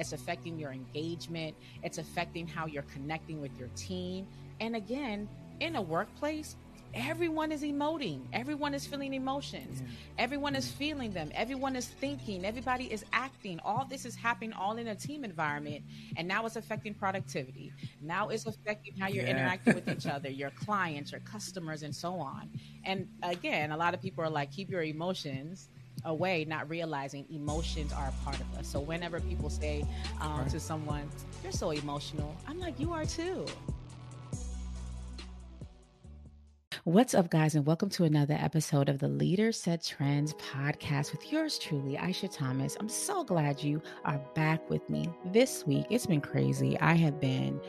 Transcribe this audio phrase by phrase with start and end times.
[0.00, 4.26] it's affecting your engagement, it's affecting how you're connecting with your team.
[4.58, 5.28] And again,
[5.60, 6.56] in a workplace,
[6.94, 8.22] everyone is emoting.
[8.32, 9.82] Everyone is feeling emotions.
[9.82, 10.24] Yeah.
[10.24, 11.30] everyone is feeling them.
[11.34, 12.46] Everyone is thinking.
[12.46, 13.60] Everybody is acting.
[13.62, 15.84] All this is happening all in a team environment.
[16.16, 17.72] And now it's affecting productivity.
[18.00, 19.32] Now it's affecting how you're yeah.
[19.32, 22.50] interacting with each other your clients your customers and so on.
[22.84, 25.68] And again a lot of people are like keep your emotions
[26.04, 28.66] away, not realizing emotions are a part of us.
[28.66, 29.84] So whenever people say
[30.20, 30.48] um, right.
[30.50, 31.08] to someone,
[31.42, 33.46] "You're so emotional," I'm like, "You are too."
[36.84, 41.30] What's up, guys, and welcome to another episode of the Leader Set Trends podcast with
[41.30, 42.74] yours truly, Aisha Thomas.
[42.80, 45.84] I'm so glad you are back with me this week.
[45.90, 46.80] It's been crazy.
[46.80, 47.60] I have been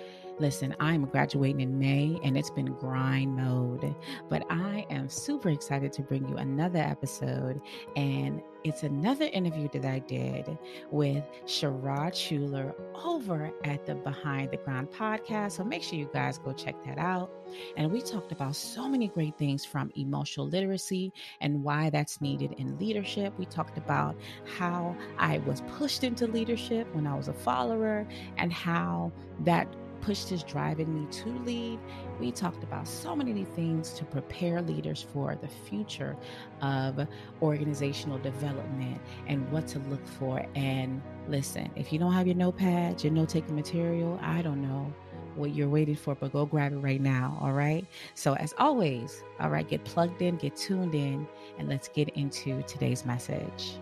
[0.41, 3.95] Listen, I'm graduating in May and it's been grind mode,
[4.27, 7.61] but I am super excited to bring you another episode.
[7.95, 10.57] And it's another interview that I did
[10.89, 12.73] with Sherrod Schuler
[13.03, 15.53] over at the Behind the Grind podcast.
[15.53, 17.31] So make sure you guys go check that out.
[17.77, 22.53] And we talked about so many great things from emotional literacy and why that's needed
[22.57, 23.33] in leadership.
[23.37, 24.15] We talked about
[24.57, 29.11] how I was pushed into leadership when I was a follower and how
[29.41, 29.67] that
[30.01, 31.79] pushed his drive in me to lead.
[32.19, 36.15] We talked about so many things to prepare leaders for the future
[36.61, 37.07] of
[37.41, 40.45] organizational development and what to look for.
[40.55, 44.93] And listen, if you don't have your notepad, your note taking material, I don't know
[45.35, 47.37] what you're waiting for, but go grab it right now.
[47.41, 47.85] All right.
[48.15, 51.27] So, as always, all right, get plugged in, get tuned in,
[51.57, 53.77] and let's get into today's message.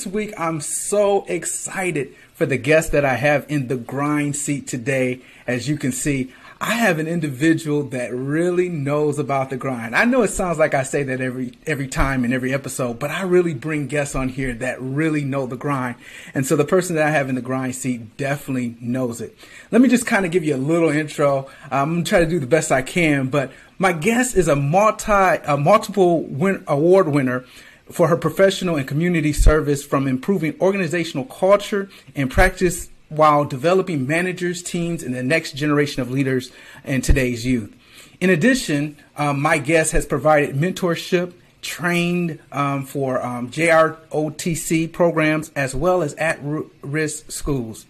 [0.00, 4.66] This week, I'm so excited for the guest that I have in the grind seat
[4.66, 5.20] today.
[5.46, 9.94] As you can see, I have an individual that really knows about the grind.
[9.94, 13.10] I know it sounds like I say that every every time in every episode, but
[13.10, 15.96] I really bring guests on here that really know the grind.
[16.32, 19.36] And so the person that I have in the grind seat definitely knows it.
[19.70, 21.50] Let me just kind of give you a little intro.
[21.70, 25.12] I'm gonna try to do the best I can, but my guest is a multi
[25.12, 27.44] a multiple win, award winner
[27.90, 34.62] for her professional and community service from improving organizational culture and practice while developing managers,
[34.62, 36.52] teams, and the next generation of leaders
[36.84, 37.74] in today's youth.
[38.20, 45.74] In addition, um, my guest has provided mentorship, trained um, for um, JROTC programs as
[45.74, 46.38] well as at
[46.82, 47.86] risk schools.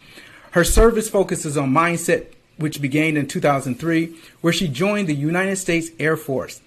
[0.53, 5.91] Her service focuses on mindset, which began in 2003, where she joined the United States
[5.99, 6.61] Air Force.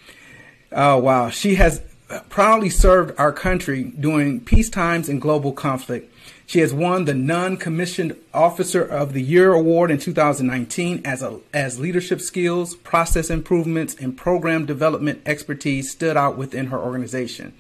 [0.72, 1.30] Oh, wow.
[1.30, 1.82] She has
[2.30, 6.14] proudly served our country during peace times and global conflict.
[6.46, 11.80] She has won the Non-Commissioned Officer of the Year award in 2019 as a, as
[11.80, 17.53] leadership skills, process improvements, and program development expertise stood out within her organization.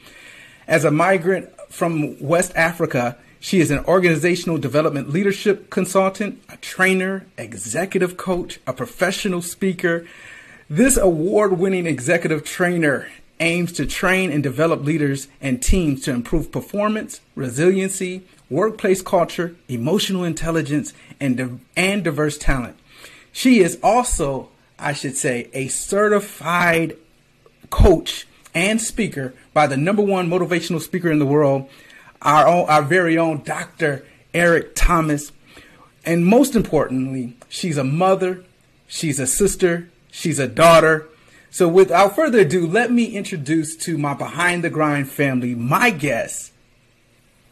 [0.67, 7.25] As a migrant from West Africa, she is an organizational development leadership consultant, a trainer,
[7.37, 10.05] executive coach, a professional speaker.
[10.69, 13.07] This award winning executive trainer
[13.39, 20.23] aims to train and develop leaders and teams to improve performance, resiliency, workplace culture, emotional
[20.23, 22.77] intelligence, and, and diverse talent.
[23.31, 26.95] She is also, I should say, a certified
[27.69, 31.67] coach and speaker by the number one motivational speaker in the world,
[32.21, 34.05] our own, our very own Dr.
[34.33, 35.31] Eric Thomas.
[36.05, 38.43] And most importantly, she's a mother,
[38.87, 41.07] she's a sister, she's a daughter,
[41.53, 46.51] so without further ado, let me introduce to my Behind the Grind family my guest,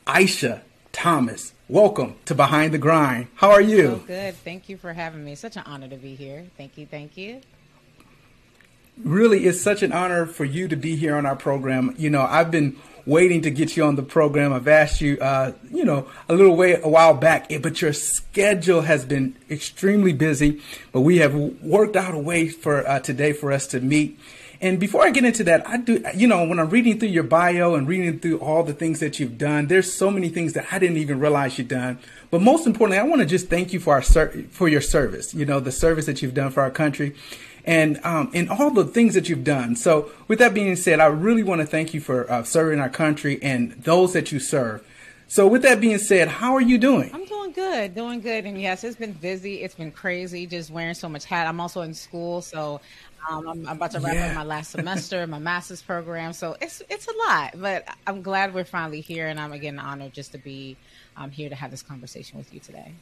[0.07, 1.53] Aisha Thomas.
[1.69, 3.27] Welcome to Behind the Grind.
[3.35, 3.83] How are you?
[3.83, 4.35] So good.
[4.37, 5.35] Thank you for having me.
[5.35, 6.47] Such an honor to be here.
[6.57, 6.87] Thank you.
[6.87, 7.41] Thank you.
[8.97, 11.93] Really, it's such an honor for you to be here on our program.
[11.95, 14.53] You know, I've been waiting to get you on the program.
[14.53, 17.93] I've asked you, uh, you know, a little way a while back, eh, but your
[17.93, 20.61] schedule has been extremely busy.
[20.91, 24.19] But we have worked out a way for uh, today for us to meet.
[24.61, 27.23] And before I get into that, I do, you know, when I'm reading through your
[27.23, 30.67] bio and reading through all the things that you've done, there's so many things that
[30.71, 31.97] I didn't even realize you've done.
[32.29, 35.33] But most importantly, I want to just thank you for our for your service.
[35.33, 37.15] You know, the service that you've done for our country
[37.65, 39.75] and um, and all the things that you've done.
[39.75, 42.89] So, with that being said, I really want to thank you for uh, serving our
[42.89, 44.85] country and those that you serve.
[45.27, 47.09] So, with that being said, how are you doing?
[47.13, 48.45] I'm doing good, doing good.
[48.45, 49.61] And yes, it's been busy.
[49.61, 51.47] It's been crazy, just wearing so much hat.
[51.47, 52.81] I'm also in school, so
[53.29, 54.27] um, I'm, I'm, about to wrap yeah.
[54.27, 56.33] up my last semester, my master's program.
[56.33, 60.13] So it's it's a lot, but I'm glad we're finally here, and I'm again honored
[60.13, 60.75] just to be
[61.15, 62.93] um, here to have this conversation with you today.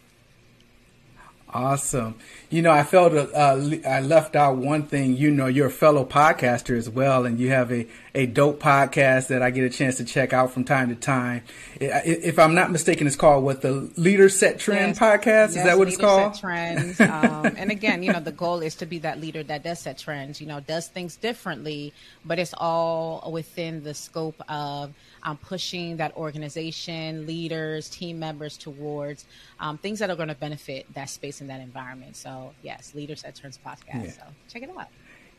[1.51, 2.13] Awesome.
[2.51, 5.17] You know, I felt uh, I left out one thing.
[5.17, 9.27] You know, you're a fellow podcaster as well, and you have a, a dope podcast
[9.27, 11.41] that I get a chance to check out from time to time.
[11.79, 14.99] If I'm not mistaken, it's called what the Leader Set Trend yes.
[14.99, 15.25] podcast.
[15.25, 16.35] Yes, is that what it's called?
[16.35, 16.99] Set trends.
[17.01, 19.97] um, and again, you know, the goal is to be that leader that does set
[19.97, 20.39] trends.
[20.39, 21.93] You know, does things differently,
[22.23, 24.93] but it's all within the scope of
[25.23, 29.25] um, pushing that organization, leaders, team members towards
[29.59, 32.15] um, things that are going to benefit that space and that environment.
[32.15, 34.05] So, yes, Leaders Set Trends podcast.
[34.05, 34.11] Yeah.
[34.11, 34.87] So, check it out.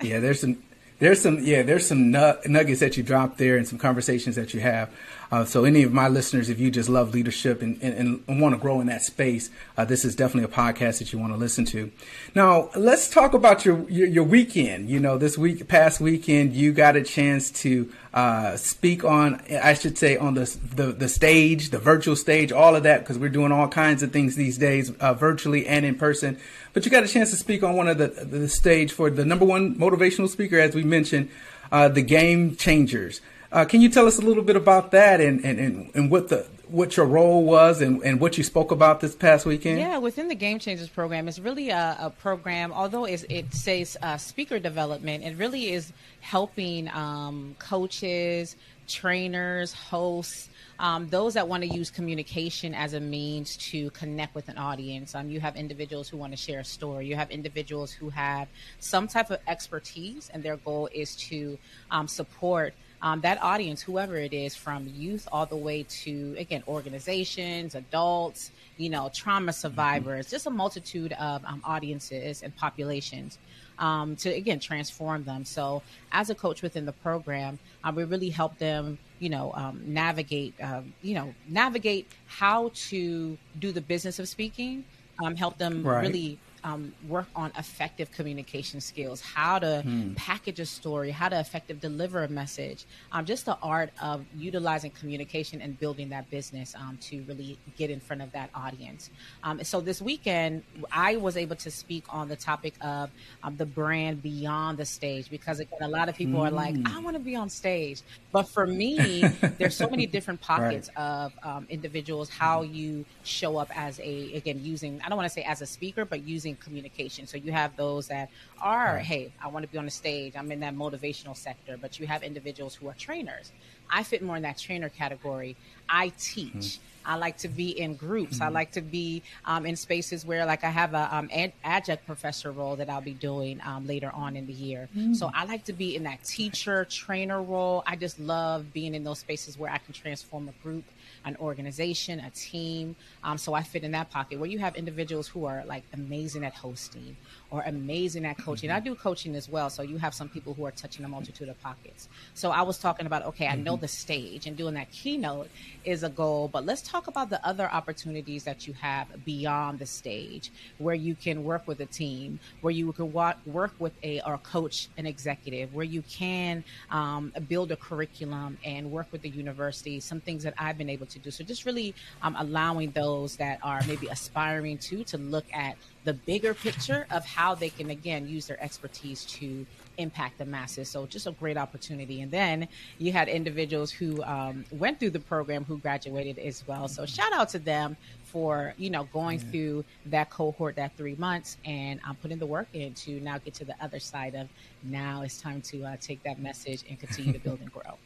[0.03, 0.63] yeah, there's some
[1.01, 4.61] there's some yeah there's some nuggets that you drop there and some conversations that you
[4.61, 4.91] have.
[5.33, 8.53] Uh, so any of my listeners if you just love leadership and, and, and want
[8.53, 11.37] to grow in that space uh, this is definitely a podcast that you want to
[11.37, 11.91] listen to.
[12.35, 14.91] Now let's talk about your, your, your weekend.
[14.91, 19.73] You know this week past weekend you got a chance to uh, speak on i
[19.73, 23.29] should say on the, the, the stage the virtual stage all of that because we're
[23.29, 26.37] doing all kinds of things these days uh, virtually and in person
[26.73, 29.25] but you got a chance to speak on one of the the stage for the
[29.25, 31.29] number one motivational speaker, as we mentioned,
[31.73, 33.21] uh, the Game Changers.
[33.53, 36.29] Uh, can you tell us a little bit about that and, and, and, and what
[36.29, 39.81] the what your role was and, and what you spoke about this past weekend?
[39.81, 44.17] Yeah, within the Game Changers program, it's really a, a program, although it says uh,
[44.17, 48.55] speaker development, it really is helping um, coaches,
[48.91, 50.49] trainers, hosts,
[50.81, 55.15] um, those that want to use communication as a means to connect with an audience.
[55.15, 57.07] Um, you have individuals who want to share a story.
[57.07, 58.49] You have individuals who have
[58.79, 61.59] some type of expertise, and their goal is to
[61.91, 62.73] um, support.
[63.03, 68.51] Um, that audience, whoever it is, from youth all the way to again organizations, adults,
[68.77, 70.35] you know, trauma survivors, mm-hmm.
[70.35, 73.39] just a multitude of um, audiences and populations
[73.81, 75.45] um, to again transform them.
[75.45, 75.83] So
[76.13, 80.55] as a coach within the program, uh, we really help them, you know, um, navigate,
[80.63, 84.85] um, you know, navigate how to do the business of speaking.
[85.23, 86.03] Um, help them right.
[86.03, 90.15] really um, work on effective communication skills, how to hmm.
[90.15, 94.91] package a story, how to effective deliver a message, um, just the art of utilizing
[94.91, 99.11] communication and building that business um, to really get in front of that audience.
[99.43, 100.63] Um, so this weekend,
[100.93, 103.11] I was able to speak on the topic of
[103.43, 106.87] um, the brand beyond the stage because again, a lot of people are like, hmm.
[106.87, 108.03] I want to be on stage,
[108.33, 109.23] but for me,
[109.59, 111.03] there's so many different pockets right.
[111.03, 115.35] of um, individuals how you show up as a again using I don't want to
[115.35, 117.27] say as a speaker, but using using communication.
[117.27, 118.31] So you have those that
[118.61, 120.35] are, hey, I want to be on the stage.
[120.37, 121.77] I'm in that motivational sector.
[121.81, 123.53] But you have individuals who are trainers.
[123.91, 125.57] I fit more in that trainer category.
[125.89, 126.53] I teach.
[126.53, 126.85] Mm-hmm.
[127.03, 128.35] I like to be in groups.
[128.35, 128.43] Mm-hmm.
[128.45, 132.05] I like to be um, in spaces where, like, I have a um, ad- adjunct
[132.05, 134.89] professor role that I'll be doing um, later on in the year.
[134.95, 135.15] Mm-hmm.
[135.15, 137.83] So I like to be in that teacher trainer role.
[137.87, 140.85] I just love being in those spaces where I can transform a group
[141.25, 142.97] an organization, a team.
[143.25, 146.45] Um, so I fit in that pocket where you have individuals who are like amazing
[146.45, 147.17] at hosting
[147.51, 148.71] or amazing at coaching.
[148.71, 148.77] Mm-hmm.
[148.77, 149.71] I do coaching as well.
[149.71, 152.09] So you have some people who are touching a multitude of pockets.
[152.35, 153.83] So I was talking about, okay, I know mm-hmm.
[153.83, 155.49] the stage and doing that keynote
[155.85, 159.87] is a goal, but let's talk about the other opportunities that you have beyond the
[159.87, 164.39] stage where you can work with a team, where you can work with a or
[164.39, 170.01] coach an executive, where you can um, build a curriculum and work with the university,
[170.01, 171.31] some things that I've been able to do.
[171.31, 176.15] So just really um, allowing those that are maybe aspiring to, to look at the
[176.15, 179.67] bigger picture of how they can again use their expertise to
[179.99, 180.89] impact the masses.
[180.89, 182.23] So just a great opportunity.
[182.23, 182.69] And then
[182.99, 186.89] you had individuals who um, went through the program who graduated as well.
[186.89, 189.51] So shout out to them for you know going yeah.
[189.51, 193.39] through that cohort that three months and I'm um, putting the work in to now
[193.39, 194.49] get to the other side of
[194.85, 197.99] now it's time to uh, take that message and continue to build and grow.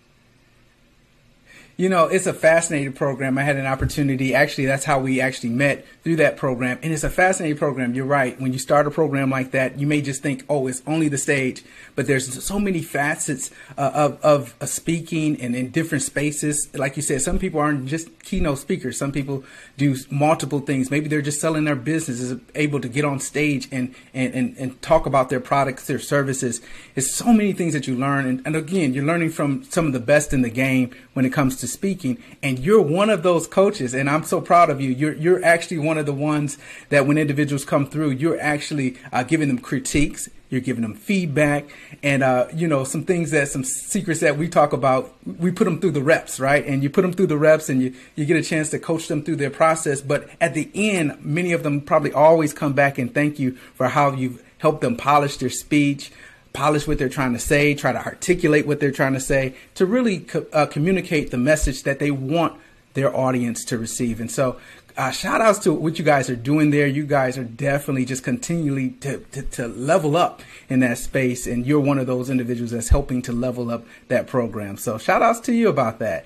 [1.76, 3.36] You know, it's a fascinating program.
[3.36, 4.32] I had an opportunity.
[4.32, 6.78] Actually, that's how we actually met through that program.
[6.84, 7.94] And it's a fascinating program.
[7.94, 8.40] You're right.
[8.40, 11.18] When you start a program like that, you may just think, oh, it's only the
[11.18, 11.64] stage.
[11.96, 16.68] But there's so many facets uh, of, of uh, speaking and in different spaces.
[16.74, 18.96] Like you said, some people aren't just keynote speakers.
[18.96, 19.42] Some people
[19.76, 20.92] do multiple things.
[20.92, 24.56] Maybe they're just selling their business, is able to get on stage and, and, and,
[24.58, 26.60] and talk about their products, their services.
[26.94, 28.26] It's so many things that you learn.
[28.26, 31.32] And, and again, you're learning from some of the best in the game when it
[31.32, 34.80] comes to to speaking, and you're one of those coaches, and I'm so proud of
[34.80, 34.90] you.
[34.90, 36.58] You're you're actually one of the ones
[36.90, 40.28] that when individuals come through, you're actually uh, giving them critiques.
[40.50, 41.64] You're giving them feedback,
[42.02, 45.12] and uh, you know some things that some secrets that we talk about.
[45.26, 46.64] We put them through the reps, right?
[46.64, 49.08] And you put them through the reps, and you you get a chance to coach
[49.08, 50.00] them through their process.
[50.00, 53.88] But at the end, many of them probably always come back and thank you for
[53.88, 56.12] how you've helped them polish their speech,
[56.54, 59.84] polish what they're trying to say, try to articulate what they're trying to say, to
[59.84, 62.58] really co- uh, communicate the message that they want
[62.94, 64.20] their audience to receive.
[64.20, 64.58] And so,
[64.96, 66.86] uh, shout outs to what you guys are doing there.
[66.86, 71.48] You guys are definitely just continually to, to, to, level up in that space.
[71.48, 74.76] And you're one of those individuals that's helping to level up that program.
[74.76, 76.24] So shout outs to you about that.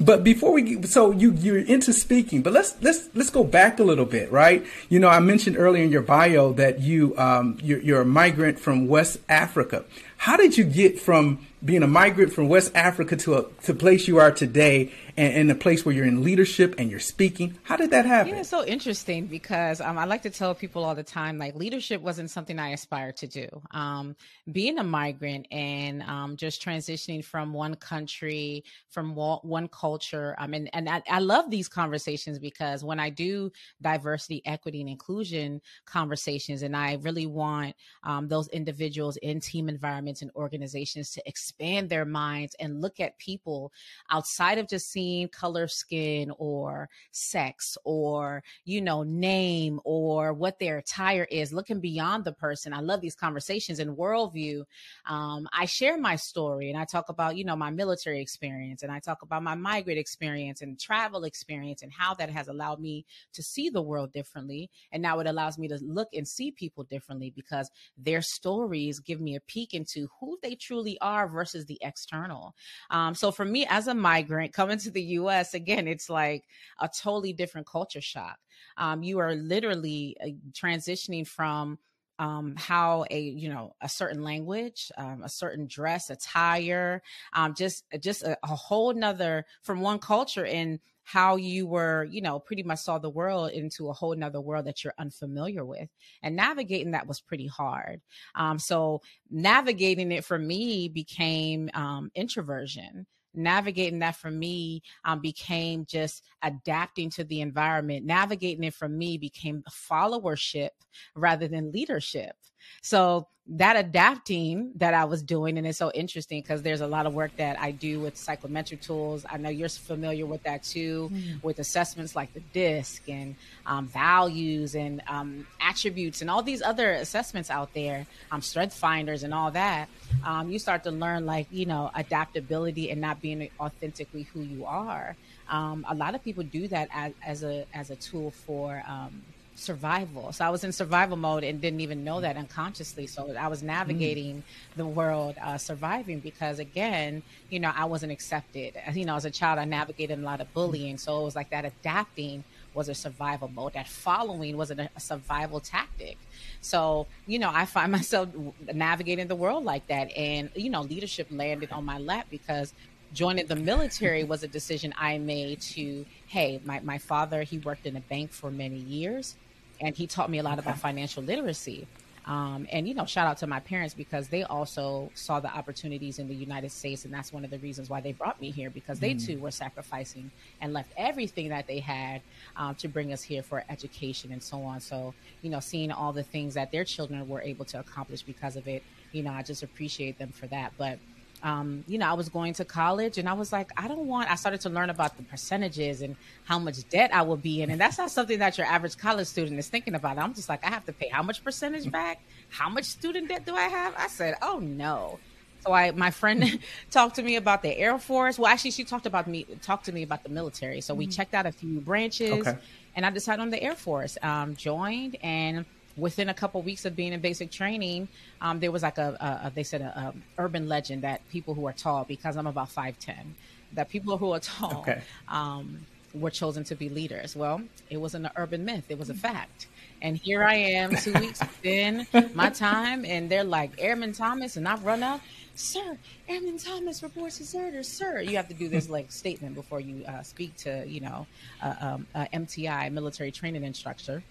[0.00, 3.82] But before we, so you, you're into speaking, but let's, let's, let's go back a
[3.82, 4.64] little bit, right?
[4.88, 8.58] You know, I mentioned earlier in your bio that you, um, you're, you're a migrant
[8.58, 9.84] from West Africa.
[10.22, 14.08] How did you get from being a migrant from West Africa to a to place
[14.08, 17.56] you are today and, and a place where you're in leadership and you're speaking.
[17.62, 18.34] How did that happen?
[18.34, 21.54] Yeah, it's so interesting because um, I like to tell people all the time, like
[21.54, 23.48] leadership wasn't something I aspired to do.
[23.70, 24.16] Um,
[24.50, 30.68] being a migrant and um, just transitioning from one country, from one culture, I mean,
[30.72, 36.62] and I, I love these conversations because when I do diversity, equity, and inclusion conversations,
[36.62, 42.04] and I really want um, those individuals in team environments and organizations to expand their
[42.04, 43.72] minds and look at people
[44.10, 50.78] outside of just seeing color skin or sex or you know name or what their
[50.78, 52.74] attire is looking beyond the person.
[52.74, 54.64] I love these conversations and worldview.
[55.06, 58.90] Um, i share my story and i talk about you know my military experience and
[58.92, 63.04] i talk about my migrant experience and travel experience and how that has allowed me
[63.32, 64.70] to see the world differently.
[64.90, 69.20] And now it allows me to look and see people differently because their stories give
[69.20, 72.54] me a peek into who they truly are versus the external
[72.90, 76.44] um, so for me as a migrant coming to the US, again, it's like
[76.80, 78.38] a totally different culture shock.
[78.76, 81.78] Um, you are literally uh, transitioning from
[82.18, 87.84] um, how a you know a certain language, um, a certain dress, attire, um, just
[88.00, 92.62] just a, a whole nother from one culture in how you were you know pretty
[92.62, 95.88] much saw the world into a whole nother world that you're unfamiliar with
[96.22, 98.00] and navigating that was pretty hard
[98.34, 105.84] um, so navigating it for me became um, introversion navigating that for me um, became
[105.86, 108.04] just adapting to the environment.
[108.04, 110.70] Navigating it for me became followership
[111.14, 112.36] rather than leadership.
[112.80, 117.06] So that adapting that I was doing, and it's so interesting because there's a lot
[117.06, 119.26] of work that I do with psychometric tools.
[119.28, 121.42] I know you're familiar with that too, mm.
[121.42, 123.34] with assessments like the DISC and
[123.66, 129.24] um, values and um, attributes and all these other assessments out there, um, strength finders
[129.24, 129.88] and all that.
[130.24, 134.64] Um, you start to learn like you know adaptability and not being authentically who you
[134.66, 135.16] are.
[135.48, 139.22] Um, a lot of people do that as, as a as a tool for um,
[139.54, 140.32] survival.
[140.32, 143.06] So I was in survival mode and didn't even know that unconsciously.
[143.06, 144.76] So I was navigating mm.
[144.76, 148.74] the world, uh, surviving because again, you know, I wasn't accepted.
[148.92, 150.98] You know, as a child, I navigated a lot of bullying.
[150.98, 152.44] So it was like that adapting
[152.74, 153.74] was a survival mode.
[153.74, 156.16] That following was a, a survival tactic.
[156.60, 158.28] So, you know, I find myself
[158.72, 160.16] navigating the world like that.
[160.16, 162.72] And, you know, leadership landed on my lap because
[163.12, 167.86] joining the military was a decision I made to, hey, my, my father, he worked
[167.86, 169.36] in a bank for many years
[169.80, 171.86] and he taught me a lot about financial literacy.
[172.24, 176.20] Um, and you know, shout out to my parents because they also saw the opportunities
[176.20, 178.70] in the United States, and that's one of the reasons why they brought me here
[178.70, 179.26] because they mm.
[179.26, 182.22] too were sacrificing and left everything that they had
[182.56, 184.78] um, to bring us here for education and so on.
[184.78, 188.54] So, you know, seeing all the things that their children were able to accomplish because
[188.54, 190.72] of it, you know, I just appreciate them for that.
[190.78, 191.00] But
[191.42, 194.30] um, you know, I was going to college and I was like, I don't want,
[194.30, 197.70] I started to learn about the percentages and how much debt I will be in.
[197.70, 200.18] And that's not something that your average college student is thinking about.
[200.18, 202.20] I'm just like, I have to pay how much percentage back?
[202.48, 203.94] How much student debt do I have?
[203.96, 205.18] I said, oh no.
[205.64, 208.38] So I, my friend talked to me about the Air Force.
[208.38, 210.80] Well, actually, she talked about me, talked to me about the military.
[210.80, 211.12] So we mm-hmm.
[211.12, 212.58] checked out a few branches okay.
[212.94, 215.64] and I decided on the Air Force, um, joined and
[215.96, 218.08] within a couple of weeks of being in basic training,
[218.40, 221.54] um, there was like a, a, a they said a, a, urban legend that people
[221.54, 223.34] who are tall, because I'm about five ten,
[223.72, 225.02] that people who are tall okay.
[225.28, 227.36] um, were chosen to be leaders.
[227.36, 229.66] Well, it wasn't an urban myth; it was a fact.
[230.00, 234.66] And here I am, two weeks in my time, and they're like Airman Thomas, and
[234.66, 235.20] I've run up,
[235.54, 235.96] sir,
[236.28, 238.20] Airman Thomas reports his deserters, sir.
[238.20, 241.26] You have to do this like statement before you uh, speak to, you know,
[241.62, 244.24] uh, um, uh, MTI, military training instructor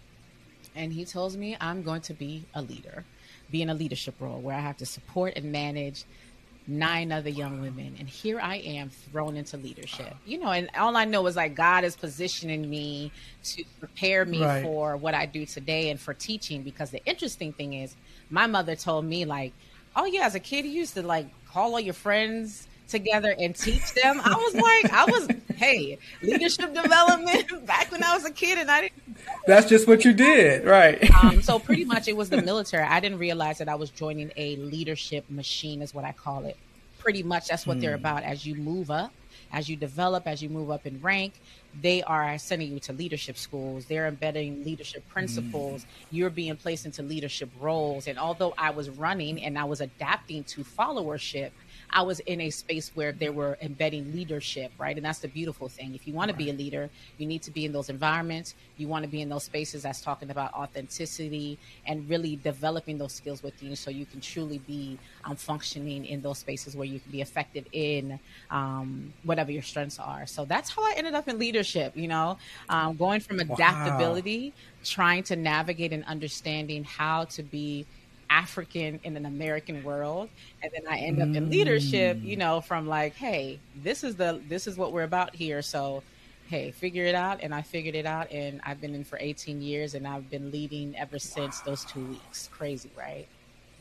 [0.76, 3.06] and he tells me I'm going to be a leader,
[3.50, 6.06] be in a leadership role where I have to support and manage
[6.68, 7.96] nine other young women.
[8.00, 10.16] And here I am thrown into leadership.
[10.26, 13.12] You know, and all I know is like God is positioning me
[13.46, 14.64] to prepare me right.
[14.64, 16.62] for what I do today and for teaching.
[16.64, 17.96] Because the interesting thing is,
[18.30, 19.54] my mother told me, like,
[19.96, 23.56] oh, yeah, as a kid, you used to like call all your friends together and
[23.56, 24.22] teach them.
[24.24, 28.70] I was like, I was, hey, leadership development back when I was a kid, and
[28.70, 29.18] I didn't.
[29.48, 31.10] That's just what you did, right?
[31.24, 32.84] Um, so pretty much, it was the military.
[32.84, 36.58] I didn't realize that I was joining a leadership machine, is what I call it.
[37.00, 37.82] Pretty much, that's what mm.
[37.82, 38.06] they're hmm.
[38.06, 38.24] about.
[38.24, 39.12] As you move up
[39.52, 41.34] as you develop, as you move up in rank,
[41.82, 43.86] they are sending you to leadership schools.
[43.86, 45.84] They're embedding leadership principles.
[45.84, 45.86] Mm.
[46.12, 48.08] You're being placed into leadership roles.
[48.08, 51.52] And although I was running and I was adapting to followership,
[51.90, 54.96] I was in a space where they were embedding leadership, right?
[54.96, 55.96] And that's the beautiful thing.
[55.96, 56.38] If you want right.
[56.38, 58.56] to be a leader, you need to be in those environments.
[58.78, 63.14] You want to be in those spaces that's talking about authenticity and really developing those
[63.14, 67.00] skills with you so you can truly be um, functioning in those spaces where you
[67.00, 68.20] can be effective in
[68.50, 70.26] um, whatever your strengths are.
[70.26, 72.38] So that's how I ended up in leadership, you know,
[72.70, 74.80] um, going from adaptability, wow.
[74.84, 77.86] trying to navigate and understanding how to be
[78.32, 80.30] African in an American world,
[80.64, 82.18] and then I end up in leadership.
[82.22, 82.40] You mm.
[82.40, 85.62] know, from like, hey, this is the this is what we're about here.
[85.62, 86.02] So,
[86.48, 89.62] hey, figure it out, and I figured it out, and I've been in for 18
[89.62, 91.66] years, and I've been leading ever since wow.
[91.66, 92.50] those two weeks.
[92.54, 93.28] Crazy, right?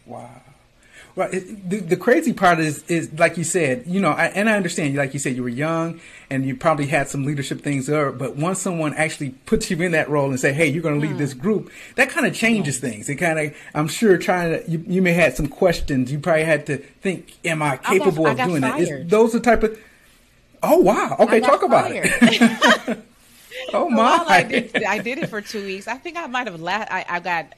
[0.04, 0.28] Wow.
[1.16, 1.30] Right.
[1.32, 4.94] The, the, crazy part is, is like you said, you know, I, and I understand,
[4.94, 8.36] like you said, you were young and you probably had some leadership things there, but
[8.36, 11.16] once someone actually puts you in that role and say, hey, you're going to lead
[11.16, 11.18] mm.
[11.18, 13.08] this group, that kind of changes things.
[13.08, 16.12] It kind of, I'm sure trying to, you, you may have had some questions.
[16.12, 18.80] You probably had to think, am I capable I got, of doing that?
[18.80, 19.78] Is those the type of,
[20.62, 21.16] oh, wow.
[21.18, 23.00] Okay, talk about it.
[23.72, 23.96] oh my!
[23.96, 25.88] Well, I did, I did it for two weeks.
[25.88, 26.90] I think I might have last.
[26.90, 27.52] I, I got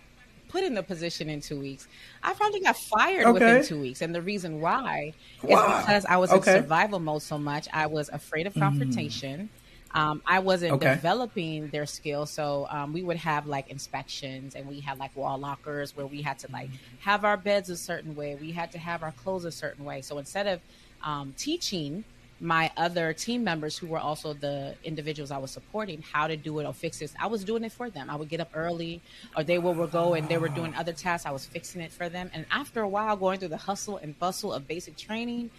[0.52, 1.88] put in the position in two weeks.
[2.22, 3.32] I probably got fired okay.
[3.32, 4.02] within two weeks.
[4.02, 5.78] And the reason why wow.
[5.78, 6.56] is because I was okay.
[6.56, 7.66] in survival mode so much.
[7.72, 8.60] I was afraid of mm.
[8.60, 9.48] confrontation.
[9.48, 9.98] Mm.
[9.98, 10.94] Um, I wasn't okay.
[10.94, 12.30] developing their skills.
[12.30, 16.22] So um, we would have like inspections and we had like wall lockers where we
[16.22, 18.36] had to like have our beds a certain way.
[18.40, 20.02] We had to have our clothes a certain way.
[20.02, 20.60] So instead of
[21.02, 22.04] um, teaching
[22.42, 26.58] my other team members who were also the individuals I was supporting how to do
[26.58, 27.14] it or fix this.
[27.20, 28.10] I was doing it for them.
[28.10, 29.00] I would get up early
[29.36, 31.24] or they would go and they were doing other tasks.
[31.24, 32.32] I was fixing it for them.
[32.34, 35.50] And after a while going through the hustle and bustle of basic training,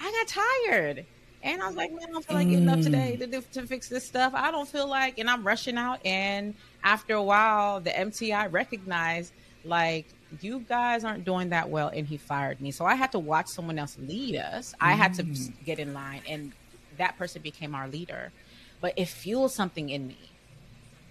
[0.00, 1.06] I got tired.
[1.44, 3.20] And I was like, man, I don't feel like getting up today mm.
[3.20, 4.32] to, do, to fix this stuff.
[4.34, 6.04] I don't feel like, and I'm rushing out.
[6.04, 9.32] And after a while, the MTI recognized
[9.64, 10.06] like
[10.42, 12.70] you guys aren't doing that well and he fired me.
[12.70, 14.74] So i had to watch someone else lead us.
[14.80, 15.52] I had to mm.
[15.64, 16.52] get in line and
[16.98, 18.32] that person became our leader.
[18.80, 20.18] But it fueled something in me.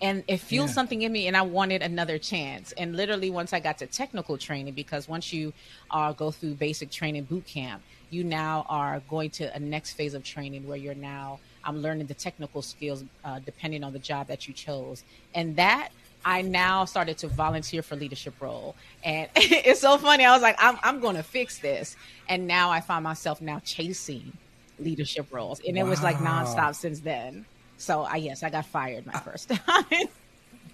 [0.01, 0.73] And it fueled yeah.
[0.75, 2.73] something in me and i wanted another chance.
[2.73, 5.53] And literally once i got to technical training because once you
[5.91, 10.13] uh, go through basic training boot camp you now are going to a next phase
[10.13, 14.27] of training where you're now i'm learning the technical skills uh, depending on the job
[14.27, 15.03] that you chose.
[15.33, 15.89] And that
[16.25, 18.75] I now started to volunteer for leadership role.
[19.03, 20.25] And it's so funny.
[20.25, 21.95] I was like, I'm, I'm going to fix this.
[22.29, 24.33] And now I find myself now chasing
[24.79, 25.59] leadership roles.
[25.67, 25.85] And wow.
[25.85, 27.45] it was like nonstop since then.
[27.77, 29.85] So I, yes, I got fired my first time.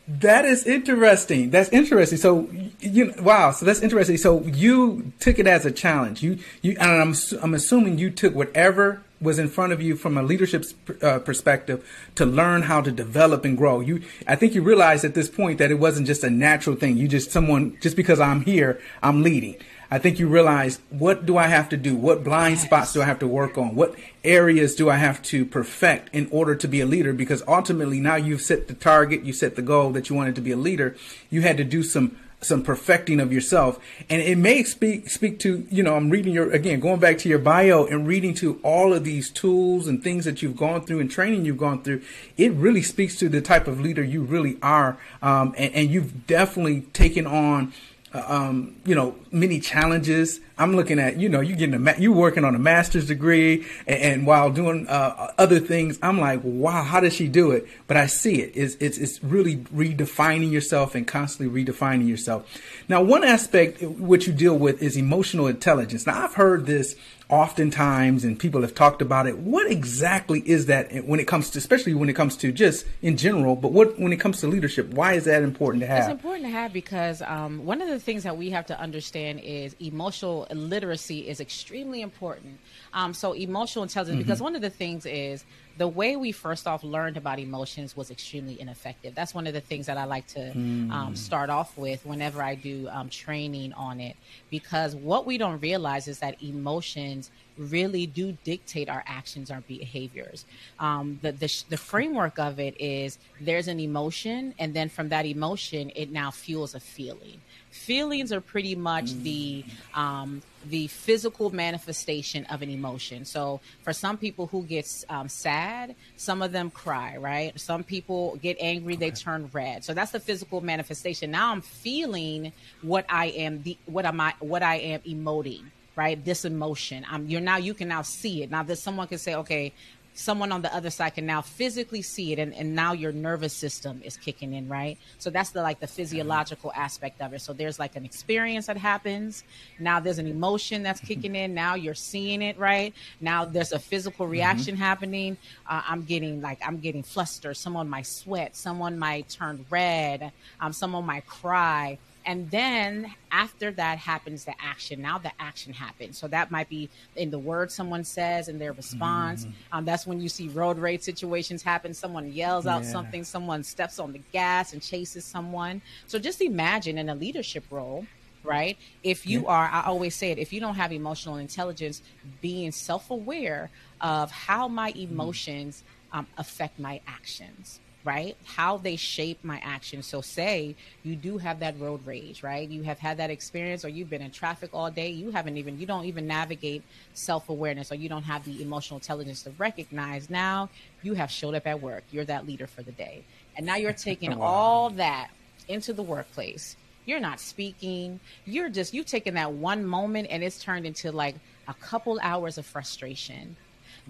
[0.10, 1.52] That is interesting.
[1.52, 2.18] That's interesting.
[2.18, 3.52] So you wow.
[3.52, 4.18] So that's interesting.
[4.18, 6.24] So you took it as a challenge.
[6.24, 10.18] You you and I'm I'm assuming you took whatever was in front of you from
[10.18, 10.66] a leadership
[11.02, 13.80] uh, perspective to learn how to develop and grow.
[13.80, 16.98] You, I think you realized at this point that it wasn't just a natural thing.
[16.98, 19.56] You just someone just because I'm here, I'm leading.
[19.92, 21.96] I think you realize what do I have to do?
[21.96, 23.74] What blind spots do I have to work on?
[23.74, 27.12] What areas do I have to perfect in order to be a leader?
[27.12, 30.42] Because ultimately now you've set the target, you set the goal that you wanted to
[30.42, 30.96] be a leader.
[31.32, 33.80] You had to do some some perfecting of yourself.
[34.10, 37.30] And it may speak speak to, you know, I'm reading your again, going back to
[37.30, 41.00] your bio and reading to all of these tools and things that you've gone through
[41.00, 42.02] and training you've gone through.
[42.38, 44.98] It really speaks to the type of leader you really are.
[45.22, 47.74] Um, and, and you've definitely taken on
[48.14, 50.40] um, you know, many challenges.
[50.58, 53.66] I'm looking at, you know, you getting a, ma- you working on a master's degree
[53.88, 56.00] and, and while doing uh, other things.
[56.02, 57.68] I'm like, wow, how does she do it?
[57.88, 58.54] But I see it.
[58.56, 62.50] It's, it's, it's really redefining yourself and constantly redefining yourself.
[62.88, 66.08] Now, one aspect which you deal with is emotional intelligence.
[66.08, 66.96] Now, I've heard this
[67.30, 69.38] oftentimes and people have talked about it.
[69.38, 73.18] What exactly is that when it comes to, especially when it comes to just in
[73.18, 76.00] general, but what, when it comes to leadership, why is that important to have?
[76.00, 79.42] It's important to have because um, one of the things that we have to understand
[79.42, 82.60] is emotional literacy is extremely important.
[82.94, 84.24] Um, so emotional intelligence, mm-hmm.
[84.24, 85.46] because one of the things is
[85.78, 89.16] the way we first off learned about emotions was extremely ineffective.
[89.16, 90.92] That's one of the things that I like to mm.
[90.92, 94.18] um, start off with whenever I do um, training on it,
[94.50, 100.46] because what we don't realize is that emotions really do dictate our actions, our behaviors.
[100.80, 105.26] Um, the, the, the framework of it is there's an emotion, and then from that
[105.26, 112.46] emotion, it now fuels a feeling feelings are pretty much the um, the physical manifestation
[112.46, 113.26] of an emotion.
[113.26, 117.58] So for some people who gets um, sad, some of them cry, right?
[117.60, 119.10] Some people get angry, okay.
[119.10, 119.84] they turn red.
[119.84, 121.32] So that's the physical manifestation.
[121.32, 122.52] Now I'm feeling
[122.82, 125.64] what I am the what am I what I am emoting
[125.96, 126.24] right?
[126.24, 127.06] This emotion.
[127.12, 128.50] Um, you're now you can now see it.
[128.50, 129.74] Now that someone can say, okay,
[130.20, 133.54] someone on the other side can now physically see it and, and now your nervous
[133.54, 134.98] system is kicking in right?
[135.18, 137.42] So that's the like the physiological aspect of it.
[137.42, 139.44] So there's like an experience that happens.
[139.80, 141.54] Now there's an emotion that's kicking in.
[141.54, 142.94] Now you're seeing it right?
[143.22, 144.34] Now there's a physical mm-hmm.
[144.34, 144.84] reaction mm-hmm.
[144.84, 145.38] happening.
[145.68, 147.56] Uh, i'm getting like i'm getting flustered.
[147.56, 148.56] Someone might sweat.
[148.56, 150.32] Someone might turn red.
[150.60, 156.18] Um, someone might cry and then after that happens the action now the action happens
[156.18, 159.52] so that might be in the word someone says and their response mm.
[159.72, 162.92] um, that's when you see road rage situations happen someone yells out yeah.
[162.92, 167.64] something someone steps on the gas and chases someone so just imagine in a leadership
[167.70, 168.06] role
[168.44, 169.48] right if you yeah.
[169.48, 172.02] are i always say it if you don't have emotional intelligence
[172.42, 173.70] being self-aware
[174.02, 175.10] of how my mm.
[175.10, 178.36] emotions um, affect my actions right?
[178.46, 180.08] How they shape my actions.
[180.08, 182.68] So, say you do have that road rage, right?
[182.68, 185.10] You have had that experience, or you've been in traffic all day.
[185.10, 186.84] You haven't even, you don't even navigate
[187.14, 190.30] self awareness, or you don't have the emotional intelligence to recognize.
[190.30, 190.70] Now
[191.02, 192.04] you have showed up at work.
[192.12, 193.24] You're that leader for the day.
[193.58, 194.46] And now you're taking wow.
[194.46, 195.30] all that
[195.68, 196.76] into the workplace.
[197.06, 198.20] You're not speaking.
[198.46, 201.36] You're just, you've taken that one moment and it's turned into like
[201.68, 203.56] a couple hours of frustration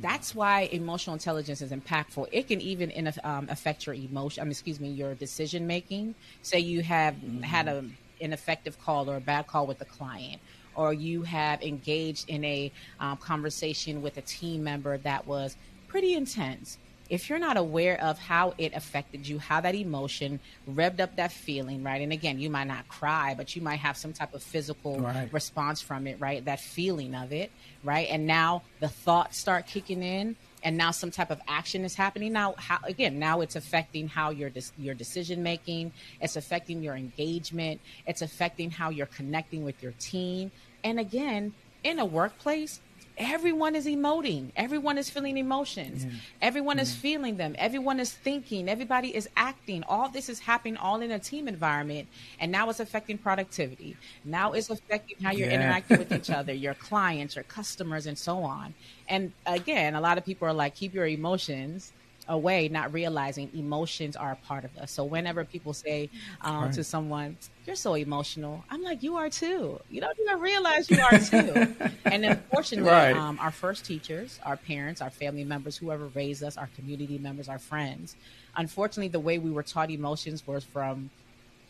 [0.01, 2.27] that's why emotional intelligence is impactful.
[2.31, 4.43] It can even in, um, affect your emotion.
[4.43, 6.15] Mean, excuse me, your decision making.
[6.41, 7.41] Say you have mm-hmm.
[7.41, 7.83] had a
[8.19, 10.41] ineffective call or a bad call with a client,
[10.75, 15.55] or you have engaged in a um, conversation with a team member that was
[15.87, 16.77] pretty intense
[17.09, 21.31] if you're not aware of how it affected you, how that emotion revved up that
[21.31, 22.01] feeling, right?
[22.01, 25.31] And again, you might not cry, but you might have some type of physical right.
[25.33, 26.43] response from it, right?
[26.45, 27.51] That feeling of it,
[27.83, 28.07] right?
[28.09, 32.33] And now the thoughts start kicking in and now some type of action is happening
[32.33, 35.91] now how again now it's affecting how your your decision making
[36.21, 40.51] it's affecting your engagement it's affecting how you're connecting with your team
[40.83, 42.81] and again in a workplace
[43.19, 44.51] everyone is emoting.
[44.55, 46.05] Everyone is feeling emotions.
[46.05, 46.11] Yeah.
[46.41, 46.83] everyone yeah.
[46.83, 47.55] is feeling them.
[47.59, 48.69] Everyone is thinking.
[48.69, 49.83] Everybody is acting.
[49.83, 52.07] All this is happening all in a team environment
[52.39, 53.97] and now it's affecting productivity.
[54.23, 55.55] Now it's affecting how you're yeah.
[55.55, 58.73] interacting with each other your clients your customers and so on.
[59.07, 61.91] And again a lot of people are like keep your emotions
[62.29, 64.91] away, not realizing emotions are a part of us.
[64.91, 66.09] So whenever people say
[66.41, 66.73] um, right.
[66.73, 71.01] to someone, "You're so emotional," I'm like, "You are too." You don't even realize you
[71.01, 71.75] are too.
[72.05, 73.15] and unfortunately, right.
[73.15, 77.49] um, our first teachers, our parents, our family members, whoever raised us, our community members,
[77.49, 78.15] our friends,
[78.55, 81.09] unfortunately, the way we were taught emotions was from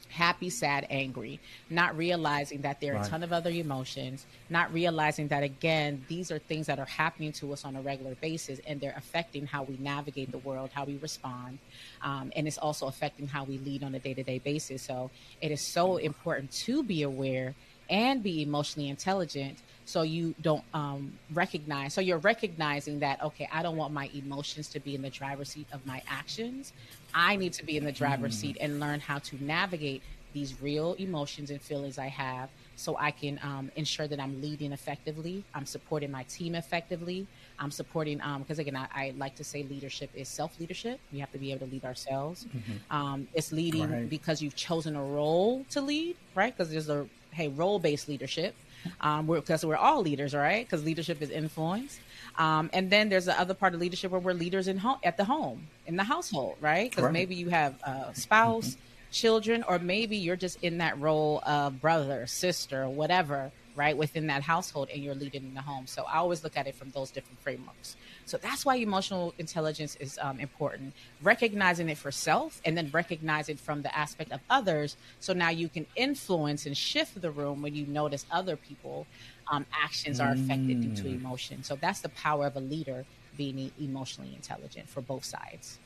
[0.09, 3.07] happy, sad, angry, not realizing that there are right.
[3.07, 7.31] a ton of other emotions, not realizing that, again, these are things that are happening
[7.31, 10.83] to us on a regular basis and they're affecting how we navigate the world, how
[10.85, 11.59] we respond.
[12.01, 14.83] Um, and it's also affecting how we lead on a day to day basis.
[14.83, 17.55] So it is so important to be aware
[17.89, 23.63] and be emotionally intelligent so you don't um, recognize so you're recognizing that okay i
[23.63, 26.73] don't want my emotions to be in the driver's seat of my actions
[27.13, 28.41] I need to be in the driver's mm.
[28.41, 33.09] seat and learn how to navigate these real emotions and feelings I have so I
[33.09, 35.43] can um, ensure that I'm leading effectively.
[35.55, 37.25] I'm supporting my team effectively.
[37.57, 40.99] I'm supporting, because um, again, I, I, like to say leadership is self leadership.
[41.11, 42.45] We have to be able to lead ourselves.
[42.45, 42.95] Mm-hmm.
[42.95, 44.09] Um, it's leading right.
[44.09, 46.55] because you've chosen a role to lead, right?
[46.55, 48.55] Because there's a, hey, role based leadership.
[48.83, 50.65] Because um, we're, we're all leaders, right?
[50.65, 51.99] Because leadership is influence.
[52.37, 55.17] Um, and then there's the other part of leadership where we're leaders in home at
[55.17, 56.89] the home in the household, right?
[56.89, 57.13] Because right.
[57.13, 59.11] maybe you have a spouse, mm-hmm.
[59.11, 64.43] children, or maybe you're just in that role of brother, sister, whatever, right, within that
[64.43, 65.87] household, and you're leading in the home.
[65.87, 67.95] So I always look at it from those different frameworks.
[68.25, 70.93] So that's why emotional intelligence is um, important.
[71.21, 74.97] Recognizing it for self, and then recognizing from the aspect of others.
[75.21, 79.07] So now you can influence and shift the room when you notice other people
[79.51, 81.19] um, actions are affected due to mm.
[81.19, 81.63] emotion.
[81.63, 83.05] So that's the power of a leader
[83.37, 85.79] being emotionally intelligent for both sides.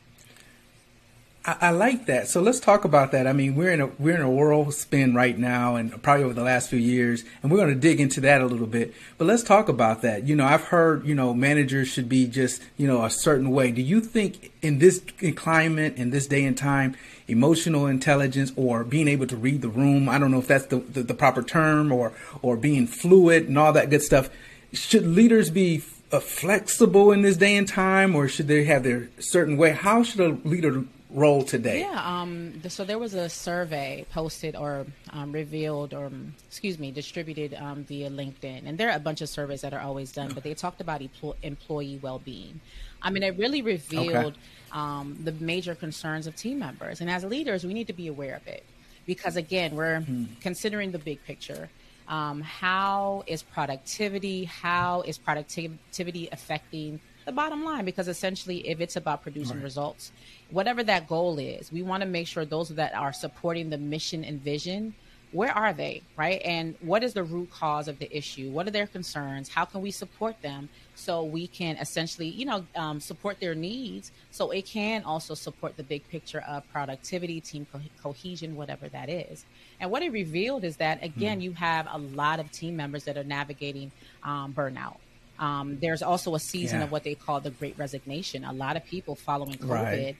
[1.45, 2.29] I, like that.
[2.29, 3.27] So let's talk about that.
[3.27, 6.33] I mean, we're in a we're in a world spin right now, and probably over
[6.33, 8.93] the last few years, and we're going to dig into that a little bit.
[9.17, 10.25] But let's talk about that.
[10.25, 13.71] You know, I've heard you know managers should be just you know a certain way.
[13.71, 15.03] Do you think in this
[15.35, 16.95] climate, in this day and time,
[17.27, 20.09] emotional intelligence or being able to read the room.
[20.09, 23.57] I don't know if that's the, the, the proper term or, or being fluid and
[23.57, 24.29] all that good stuff.
[24.73, 29.09] Should leaders be uh, flexible in this day and time or should they have their
[29.19, 29.71] certain way?
[29.71, 31.81] How should a leader roll today?
[31.81, 36.91] Yeah, um, so there was a survey posted or um, revealed or, um, excuse me,
[36.91, 38.63] distributed um, via LinkedIn.
[38.65, 41.01] And there are a bunch of surveys that are always done, but they talked about
[41.43, 42.59] employee well being.
[43.01, 44.37] I mean, it really revealed okay.
[44.71, 47.01] um, the major concerns of team members.
[47.01, 48.63] And as leaders, we need to be aware of it
[49.05, 50.25] because, again, we're mm-hmm.
[50.41, 51.69] considering the big picture.
[52.07, 54.45] Um, how is productivity?
[54.45, 59.63] How is productivity affecting the bottom line because essentially if it's about producing right.
[59.63, 60.11] results
[60.51, 64.23] whatever that goal is we want to make sure those that are supporting the mission
[64.23, 64.93] and vision
[65.33, 66.41] where are they right?
[66.45, 68.51] And what is the root cause of the issue?
[68.51, 69.49] What are their concerns?
[69.49, 74.11] How can we support them so we can essentially you know um, support their needs
[74.31, 79.09] so it can also support the big picture of productivity team co- cohesion whatever that
[79.09, 79.45] is.
[79.79, 81.43] And what it revealed is that again mm.
[81.43, 83.91] you have a lot of team members that are navigating
[84.23, 84.97] um, burnout
[85.39, 86.85] um, there's also a season yeah.
[86.85, 90.15] of what they call the great resignation a lot of people following covid right.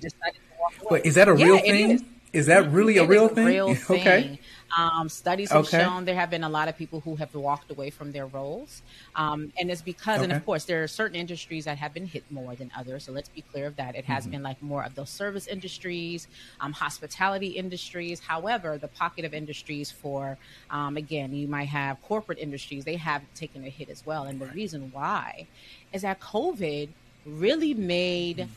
[0.00, 3.04] decided to walk away Wait, is that a yeah, real thing is that really a
[3.04, 3.46] real thing?
[3.46, 4.00] Real thing.
[4.00, 4.40] okay.
[4.76, 5.80] Um, studies have okay.
[5.80, 8.82] shown there have been a lot of people who have walked away from their roles.
[9.16, 10.24] Um, and it's because, okay.
[10.24, 13.04] and of course, there are certain industries that have been hit more than others.
[13.04, 13.96] So let's be clear of that.
[13.96, 14.32] It has mm-hmm.
[14.32, 16.28] been like more of those service industries,
[16.60, 18.20] um, hospitality industries.
[18.20, 20.38] However, the pocket of industries for,
[20.70, 24.24] um, again, you might have corporate industries, they have taken a hit as well.
[24.24, 25.46] And the reason why
[25.92, 26.88] is that COVID
[27.26, 28.38] really made.
[28.38, 28.52] Mm-hmm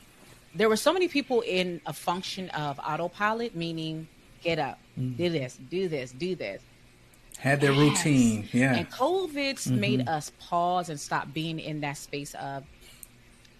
[0.56, 4.08] there were so many people in a function of autopilot, meaning
[4.44, 5.16] get up, mm.
[5.18, 6.62] do this, do this, do this.
[7.40, 7.80] Had their yes.
[7.80, 8.76] routine, yeah.
[8.76, 9.80] And COVID mm-hmm.
[9.80, 12.64] made us pause and stop being in that space of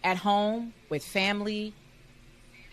[0.04, 1.74] at home with family,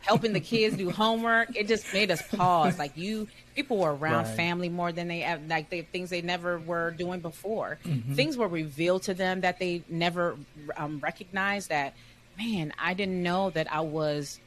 [0.03, 1.57] helping the kids do homework.
[1.57, 2.79] It just made us pause.
[2.79, 4.37] Like you, people were around right.
[4.37, 7.79] family more than they like they, things they never were doing before.
[7.85, 8.14] Mm-hmm.
[8.14, 10.37] Things were revealed to them that they never
[10.77, 11.70] um, recognized.
[11.70, 11.94] That
[12.38, 14.38] man, I didn't know that I was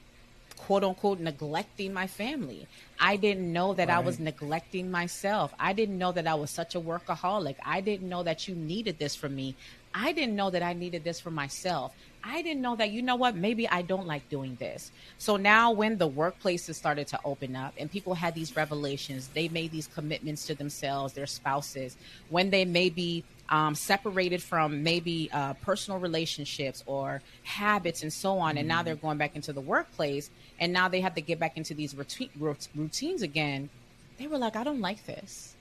[0.65, 2.67] quote unquote neglecting my family.
[2.99, 3.97] I didn't know that right.
[3.97, 5.53] I was neglecting myself.
[5.59, 7.55] I didn't know that I was such a workaholic.
[7.65, 9.55] I didn't know that you needed this from me.
[9.93, 11.93] I didn't know that I needed this for myself.
[12.23, 14.91] I didn't know that, you know what, maybe I don't like doing this.
[15.17, 19.49] So now, when the workplaces started to open up and people had these revelations, they
[19.49, 21.97] made these commitments to themselves, their spouses,
[22.29, 28.57] when they maybe um, separated from maybe uh, personal relationships or habits and so on.
[28.57, 28.85] And now mm-hmm.
[28.85, 31.95] they're going back into the workplace and now they have to get back into these
[31.95, 33.69] routine, routines again.
[34.17, 35.55] They were like, I don't like this.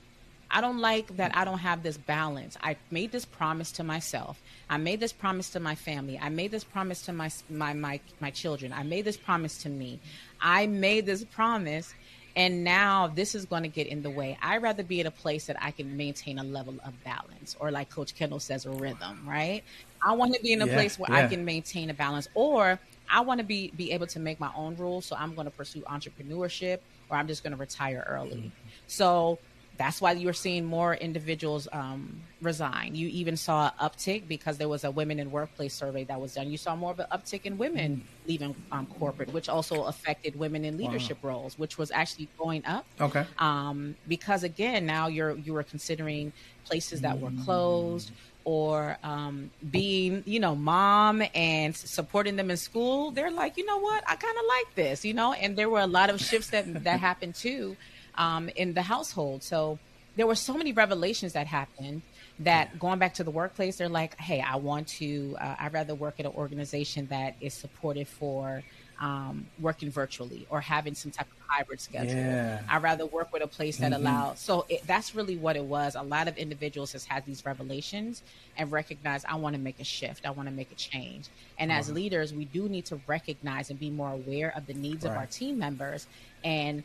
[0.49, 2.57] I don't like that I don't have this balance.
[2.61, 4.39] I made this promise to myself.
[4.69, 6.19] I made this promise to my family.
[6.21, 8.71] I made this promise to my my my, my children.
[8.71, 9.99] I made this promise to me.
[10.39, 11.95] I made this promise
[12.35, 14.37] and now this is going to get in the way.
[14.41, 17.69] I'd rather be at a place that I can maintain a level of balance, or
[17.69, 19.63] like Coach Kendall says, a rhythm, right?
[20.05, 21.25] I want to be in a yeah, place where yeah.
[21.25, 22.79] I can maintain a balance, or
[23.09, 25.05] I want to be be able to make my own rules.
[25.05, 28.37] So I'm going to pursue entrepreneurship, or I'm just going to retire early.
[28.37, 28.49] Mm-hmm.
[28.87, 29.39] So
[29.77, 32.93] that's why you're seeing more individuals um, resign.
[32.93, 36.35] You even saw an uptick because there was a women in workplace survey that was
[36.35, 36.51] done.
[36.51, 38.27] You saw more of an uptick in women mm.
[38.27, 41.31] leaving um, corporate, which also affected women in leadership wow.
[41.31, 42.85] roles, which was actually going up.
[43.01, 43.25] Okay.
[43.39, 46.33] Um, because again, now you're you were considering
[46.65, 48.11] places that were closed
[48.45, 53.11] or um, being, you know, mom and supporting them in school.
[53.11, 55.33] They're like, you know what, I kind of like this, you know.
[55.33, 57.75] And there were a lot of shifts that that happened too
[58.15, 59.43] um, in the household.
[59.43, 59.79] So
[60.15, 62.01] there were so many revelations that happened
[62.39, 65.95] that going back to the workplace, they're like, hey, I want to, uh, I'd rather
[65.95, 68.63] work at an organization that is supportive for
[69.03, 72.15] um, working virtually or having some type of hybrid schedule.
[72.15, 72.61] Yeah.
[72.69, 74.01] I'd rather work with a place that mm-hmm.
[74.07, 74.39] allows.
[74.39, 75.95] So it, that's really what it was.
[75.95, 78.23] A lot of individuals has had these revelations
[78.57, 80.25] and recognize I want to make a shift.
[80.25, 81.27] I want to make a change.
[81.59, 85.03] And as leaders, we do need to recognize and be more aware of the needs
[85.03, 85.11] right.
[85.11, 86.07] of our team members
[86.45, 86.81] and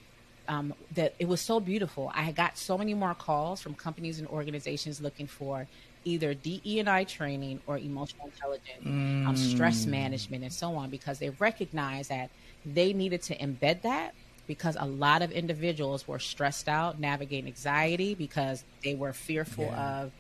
[0.49, 2.11] um, that it was so beautiful.
[2.15, 5.69] I got so many more calls from companies and organizations looking for
[6.09, 9.27] either DE and I training or emotional intelligence, mm.
[9.27, 12.31] um, stress management, and so on, because they recognized that
[12.65, 14.15] they needed to embed that
[14.47, 20.01] because a lot of individuals were stressed out, navigating anxiety because they were fearful yeah.
[20.01, 20.13] of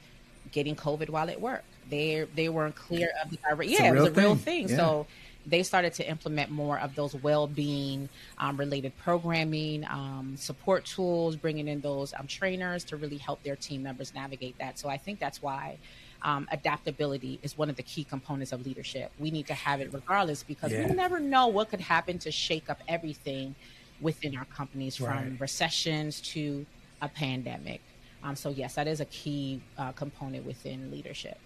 [0.52, 1.64] getting COVID while at work.
[1.88, 4.66] They they weren't clear of the yeah, it was a real thing.
[4.66, 4.68] thing.
[4.68, 4.76] Yeah.
[4.76, 5.06] So
[5.46, 11.68] they started to implement more of those well-being um, related programming um, support tools bringing
[11.68, 15.18] in those um, trainers to really help their team members navigate that so i think
[15.18, 15.76] that's why
[16.22, 19.92] um, adaptability is one of the key components of leadership we need to have it
[19.92, 20.86] regardless because yeah.
[20.86, 23.54] we never know what could happen to shake up everything
[24.00, 25.24] within our companies right.
[25.24, 26.66] from recessions to
[27.02, 27.80] a pandemic
[28.24, 31.38] um, so yes that is a key uh, component within leadership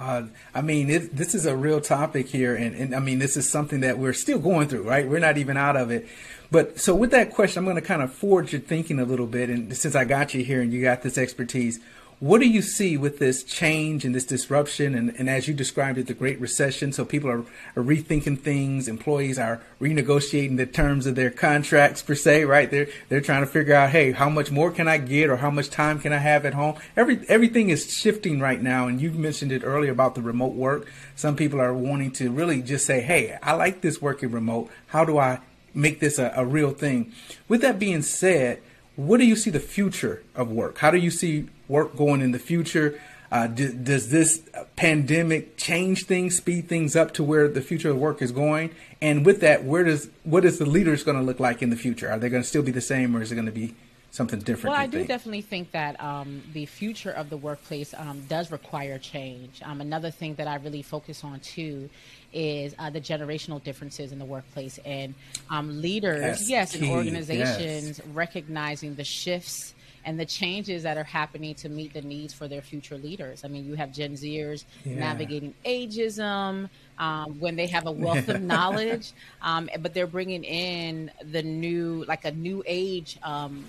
[0.00, 0.22] uh,
[0.54, 3.48] I mean, it, this is a real topic here, and, and, I mean, this is
[3.48, 5.06] something that we're still going through, right?
[5.06, 6.08] We're not even out of it.
[6.50, 9.26] But so, with that question, I'm going to kind of forge your thinking a little
[9.26, 9.50] bit.
[9.50, 11.80] And since I got you here and you got this expertise,
[12.20, 14.94] what do you see with this change and this disruption?
[14.94, 16.92] And, and as you described it, the Great Recession.
[16.92, 17.40] So people are,
[17.76, 18.88] are, rethinking things.
[18.88, 22.70] Employees are renegotiating the terms of their contracts per se, right?
[22.70, 25.50] They're they're trying to figure out, hey, how much more can I get, or how
[25.50, 26.76] much time can I have at home?
[26.94, 28.86] Every everything is shifting right now.
[28.86, 30.86] And you mentioned it earlier about the remote work.
[31.16, 34.70] Some people are wanting to really just say, hey, I like this working remote.
[34.88, 35.40] How do I
[35.72, 37.14] make this a, a real thing?
[37.48, 38.60] With that being said
[38.96, 40.78] what do you see the future of work?
[40.78, 43.00] How do you see work going in the future?
[43.32, 44.42] Uh, do, does this
[44.74, 48.70] pandemic change things, speed things up to where the future of work is going?
[49.00, 51.76] And with that, where does what is the leaders going to look like in the
[51.76, 52.10] future?
[52.10, 53.74] Are they going to still be the same, or is it going to be
[54.10, 54.72] something different?
[54.72, 55.08] Well, I do think?
[55.08, 59.62] definitely think that um, the future of the workplace um, does require change.
[59.64, 61.88] Um, another thing that I really focus on too
[62.32, 65.14] is uh, the generational differences in the workplace and
[65.50, 68.06] um, leaders, yes, and organizations yes.
[68.08, 72.62] recognizing the shifts and the changes that are happening to meet the needs for their
[72.62, 73.44] future leaders.
[73.44, 74.98] I mean, you have Gen Zers yeah.
[74.98, 81.10] navigating ageism um, when they have a wealth of knowledge, um, but they're bringing in
[81.30, 83.64] the new, like a new age um,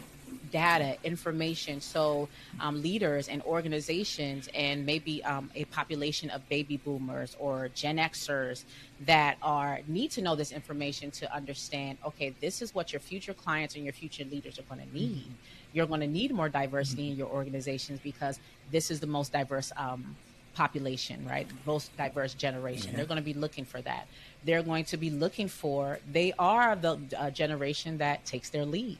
[0.52, 1.82] data, information.
[1.82, 7.98] So um, leaders and organizations, and maybe um, a population of baby boomers or Gen
[7.98, 8.65] Xers
[9.06, 11.98] that are need to know this information to understand.
[12.06, 15.17] Okay, this is what your future clients and your future leaders are going to need.
[15.17, 15.32] Mm-hmm.
[15.74, 17.12] You're going to need more diversity mm-hmm.
[17.12, 18.40] in your organizations because
[18.72, 19.72] this is the most diverse.
[19.78, 20.16] Um,
[20.54, 21.48] population, right?
[21.66, 22.90] Most diverse generation.
[22.90, 22.98] Yeah.
[22.98, 24.06] They're going to be looking for that.
[24.44, 28.98] They're going to be looking for, they are the uh, generation that takes their leave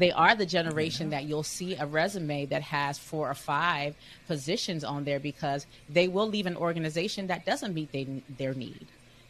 [0.00, 3.94] they are the generation that you'll see a resume that has four or five
[4.26, 8.86] positions on there because they will leave an organization that doesn't meet they, their need.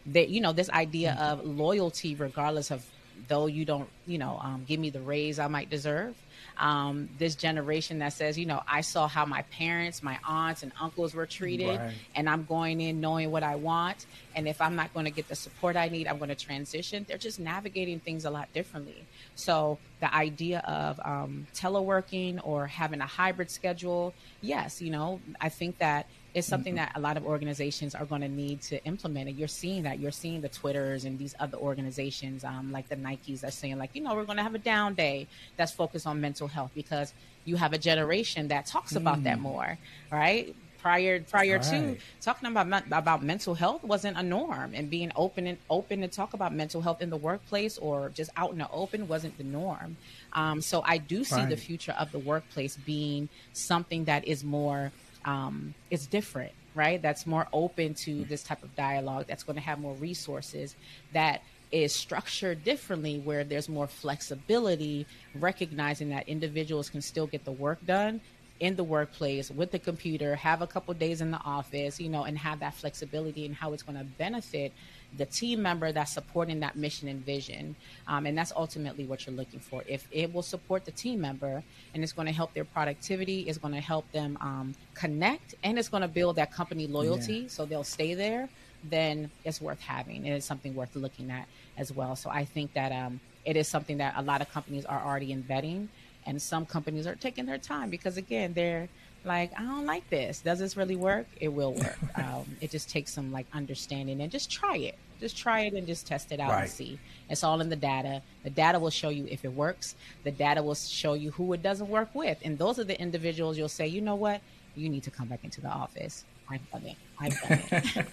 [0.06, 1.40] That you know this idea mm-hmm.
[1.40, 2.86] of loyalty, regardless of
[3.28, 6.14] though you don't you know um, give me the raise I might deserve
[6.60, 10.72] um, this generation that says, you know, I saw how my parents, my aunts, and
[10.80, 11.94] uncles were treated, right.
[12.14, 14.04] and I'm going in knowing what I want.
[14.36, 17.06] And if I'm not going to get the support I need, I'm going to transition.
[17.08, 19.04] They're just navigating things a lot differently.
[19.34, 25.48] So the idea of um, teleworking or having a hybrid schedule, yes, you know, I
[25.48, 26.84] think that is something mm-hmm.
[26.84, 29.28] that a lot of organizations are going to need to implement.
[29.28, 29.98] And you're seeing that.
[29.98, 33.90] You're seeing the Twitters and these other organizations, um, like the Nikes, are saying, like,
[33.94, 37.12] you know, we're going to have a down day that's focused on mental health because
[37.44, 39.42] you have a generation that talks about that mm.
[39.42, 39.78] more,
[40.10, 40.54] right?
[40.78, 41.62] Prior prior right.
[41.64, 46.08] to talking about about mental health wasn't a norm, and being open and open to
[46.08, 49.44] talk about mental health in the workplace or just out in the open wasn't the
[49.44, 49.98] norm.
[50.32, 51.50] Um, so I do see right.
[51.50, 54.90] the future of the workplace being something that is more
[55.24, 57.00] um, it's different, right?
[57.00, 59.26] That's more open to this type of dialogue.
[59.28, 60.74] That's going to have more resources.
[61.12, 67.52] That is structured differently, where there's more flexibility, recognizing that individuals can still get the
[67.52, 68.20] work done
[68.58, 72.24] in the workplace with the computer, have a couple days in the office, you know,
[72.24, 74.72] and have that flexibility and how it's going to benefit
[75.16, 77.74] the team member that's supporting that mission and vision.
[78.06, 79.82] Um, and that's ultimately what you're looking for.
[79.86, 81.62] If it will support the team member
[81.94, 85.78] and it's going to help their productivity, it's going to help them um, connect, and
[85.78, 87.48] it's going to build that company loyalty yeah.
[87.48, 88.48] so they'll stay there,
[88.84, 90.18] then it's worth having.
[90.18, 91.46] And it's something worth looking at
[91.76, 92.16] as well.
[92.16, 95.32] So I think that um, it is something that a lot of companies are already
[95.32, 95.88] embedding.
[96.26, 98.90] And some companies are taking their time because, again, they're
[99.24, 100.40] like i don't like this.
[100.40, 101.26] Does this really work?
[101.40, 101.98] It will work.
[102.16, 104.96] Um, it just takes some like understanding and just try it.
[105.20, 106.62] Just try it and just test it out right.
[106.62, 106.98] and see.
[107.28, 108.20] It's all in the data.
[108.42, 109.94] The data will show you if it works.
[110.24, 112.38] The data will show you who it doesn't work with.
[112.44, 114.40] And those are the individuals you'll say you know what?
[114.74, 116.24] You need to come back into the office.
[116.50, 116.96] I've done it.
[117.20, 117.62] I've done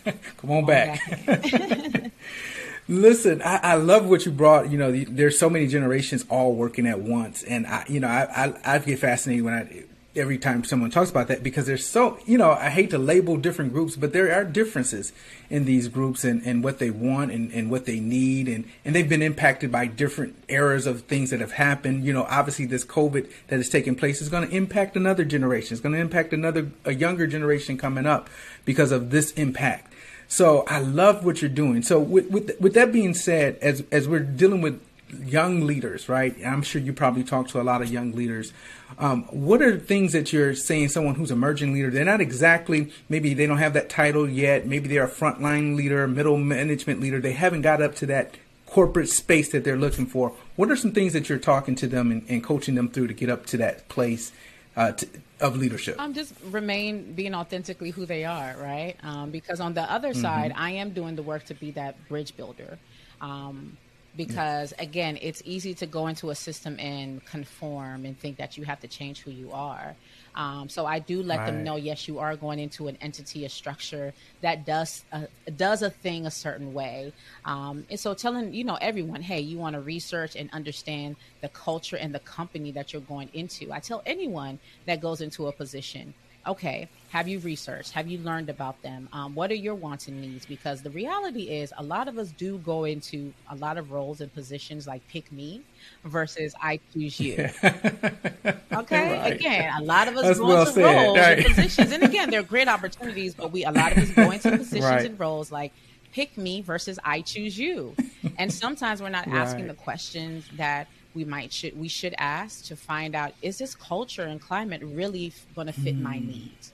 [0.06, 0.17] it.
[0.38, 2.12] Come on back, back.
[2.88, 4.70] Listen, I, I, love what you brought.
[4.70, 8.46] You know, there's so many generations all working at once, and I, you know, I,
[8.46, 9.84] I, I get fascinated when I
[10.17, 13.38] every time someone talks about that because there's so you know i hate to label
[13.38, 15.13] different groups but there are differences
[15.49, 18.95] in these groups and, and what they want and, and what they need and, and
[18.95, 22.03] they've been impacted by different eras of things that have happened.
[22.03, 25.73] You know obviously this covid that is taking place is going to impact another generation.
[25.73, 28.30] It's going to impact another a younger generation coming up
[28.65, 29.93] because of this impact.
[30.27, 31.82] So i love what you're doing.
[31.82, 36.36] So with with, with that being said as as we're dealing with young leaders, right?
[36.46, 38.54] I'm sure you probably talk to a lot of young leaders.
[39.00, 41.89] Um, what are things that you're saying someone who's emerging leader?
[41.89, 44.65] They're not exactly, maybe they don't have that title yet.
[44.65, 47.20] Maybe they're a frontline leader, middle management leader.
[47.20, 50.34] They haven't got up to that corporate space that they're looking for.
[50.56, 53.13] What are some things that you're talking to them and, and coaching them through to
[53.13, 54.32] get up to that place
[54.76, 55.08] uh, to,
[55.39, 55.96] of leadership?
[55.98, 58.95] I'm just remain being authentically who they are, right?
[59.03, 60.22] Um, because on the other mm-hmm.
[60.22, 62.78] side, I am doing the work to be that bridge builder.
[63.22, 63.78] Um,
[64.18, 68.65] because again it's easy to go into a system and conform and think that you
[68.65, 69.95] have to change who you are
[70.38, 71.45] um, so I do let right.
[71.47, 75.24] them know, yes, you are going into an entity, a structure that does uh,
[75.57, 77.11] does a thing a certain way.
[77.43, 81.49] Um, and so telling you know everyone, hey, you want to research and understand the
[81.49, 83.74] culture and the company that you're going into.
[83.74, 86.13] I tell anyone that goes into a position,
[86.48, 87.91] okay, have you researched?
[87.93, 89.08] Have you learned about them?
[89.14, 90.45] Um, what are your wants and needs?
[90.45, 94.22] Because the reality is, a lot of us do go into a lot of roles
[94.22, 95.62] and positions like pick me
[96.04, 97.36] versus I choose you.
[97.36, 98.22] Yeah.
[98.70, 99.34] Okay, right.
[99.34, 100.84] again, a lot of us That's go well into said.
[100.84, 101.38] roles right.
[101.39, 104.52] and positions, and again, they're great opportunities, but we a lot of us go into
[104.58, 105.06] positions right.
[105.06, 105.74] and roles like
[106.14, 107.95] pick me versus I choose you,
[108.38, 110.88] and sometimes we're not asking the questions that
[111.18, 115.34] we might should we should ask to find out is this culture and climate really
[115.55, 116.03] going to fit mm.
[116.03, 116.74] my needs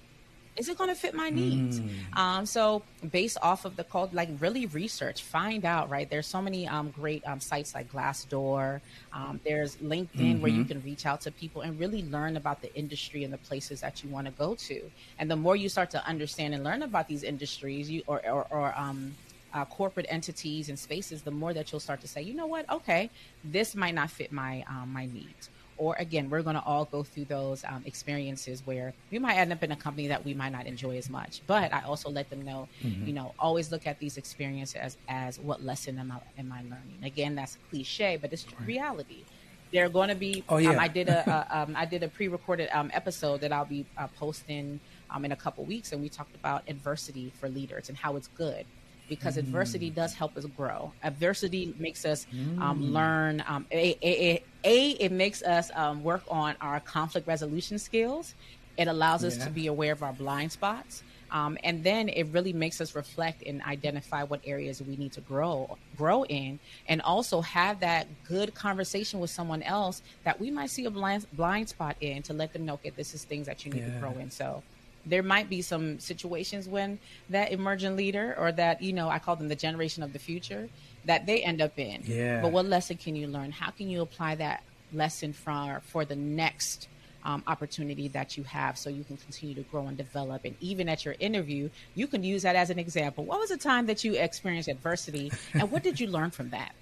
[0.55, 2.17] is it going to fit my needs mm.
[2.17, 6.41] um, so based off of the code like really research find out right there's so
[6.41, 8.81] many um, great um, sites like glassdoor
[9.13, 10.41] um, there's linkedin mm-hmm.
[10.41, 10.73] where you mm-hmm.
[10.73, 14.03] can reach out to people and really learn about the industry and the places that
[14.03, 14.81] you want to go to
[15.19, 18.45] and the more you start to understand and learn about these industries you or, or,
[18.51, 19.15] or um,
[19.53, 22.69] uh, corporate entities and spaces, the more that you'll start to say, you know what,
[22.69, 23.09] okay,
[23.43, 25.49] this might not fit my um, my needs.
[25.77, 29.51] Or again, we're going to all go through those um, experiences where we might end
[29.51, 31.41] up in a company that we might not enjoy as much.
[31.47, 33.07] But I also let them know, mm-hmm.
[33.07, 36.61] you know, always look at these experiences as, as what lesson am I, am I
[36.61, 36.99] learning?
[37.03, 38.67] Again, that's cliche, but it's right.
[38.67, 39.23] reality.
[39.71, 40.43] They're going to be.
[40.47, 40.69] Oh yeah.
[40.71, 43.87] Um, I did a, a um, I did a pre-recorded um, episode that I'll be
[43.97, 44.79] uh, posting
[45.09, 48.27] um, in a couple weeks, and we talked about adversity for leaders and how it's
[48.27, 48.67] good
[49.09, 49.39] because mm.
[49.39, 50.91] adversity does help us grow.
[51.03, 52.93] Adversity makes us um, mm.
[52.93, 53.43] learn.
[53.47, 58.33] Um, a, a, a, it makes us um, work on our conflict resolution skills.
[58.77, 59.45] It allows us yeah.
[59.45, 61.03] to be aware of our blind spots.
[61.33, 65.21] Um, and then it really makes us reflect and identify what areas we need to
[65.21, 70.69] grow grow in and also have that good conversation with someone else that we might
[70.69, 73.65] see a blind blind spot in to let them know okay this is things that
[73.65, 73.93] you need yeah.
[73.93, 74.61] to grow in so
[75.05, 76.97] there might be some situations when
[77.29, 80.69] that emerging leader or that you know i call them the generation of the future
[81.05, 82.03] that they end up in.
[82.05, 82.41] Yeah.
[82.41, 83.51] But what lesson can you learn?
[83.51, 86.87] How can you apply that lesson for for the next
[87.25, 90.45] um, opportunity that you have so you can continue to grow and develop?
[90.45, 93.25] And even at your interview you can use that as an example.
[93.25, 96.73] What was the time that you experienced adversity and what did you learn from that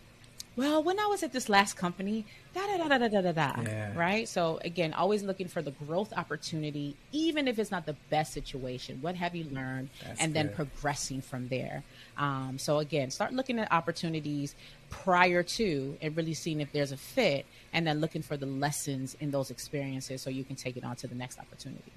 [0.57, 3.61] well, when I was at this last company, da da da da da da da.
[3.61, 3.97] Yeah.
[3.97, 4.27] Right.
[4.27, 8.99] So again, always looking for the growth opportunity, even if it's not the best situation.
[9.01, 10.47] What have you learned, That's and good.
[10.47, 11.83] then progressing from there.
[12.17, 14.55] Um, so again, start looking at opportunities
[14.89, 19.15] prior to and really seeing if there's a fit, and then looking for the lessons
[19.21, 21.91] in those experiences so you can take it on to the next opportunity.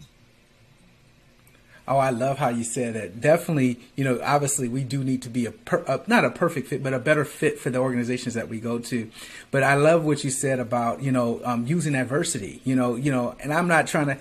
[1.86, 3.20] Oh, I love how you said that.
[3.20, 6.68] Definitely, you know, obviously we do need to be a, per, a, not a perfect
[6.68, 9.10] fit, but a better fit for the organizations that we go to.
[9.50, 12.62] But I love what you said about you know um, using adversity.
[12.64, 14.18] You know, you know, and I'm not trying to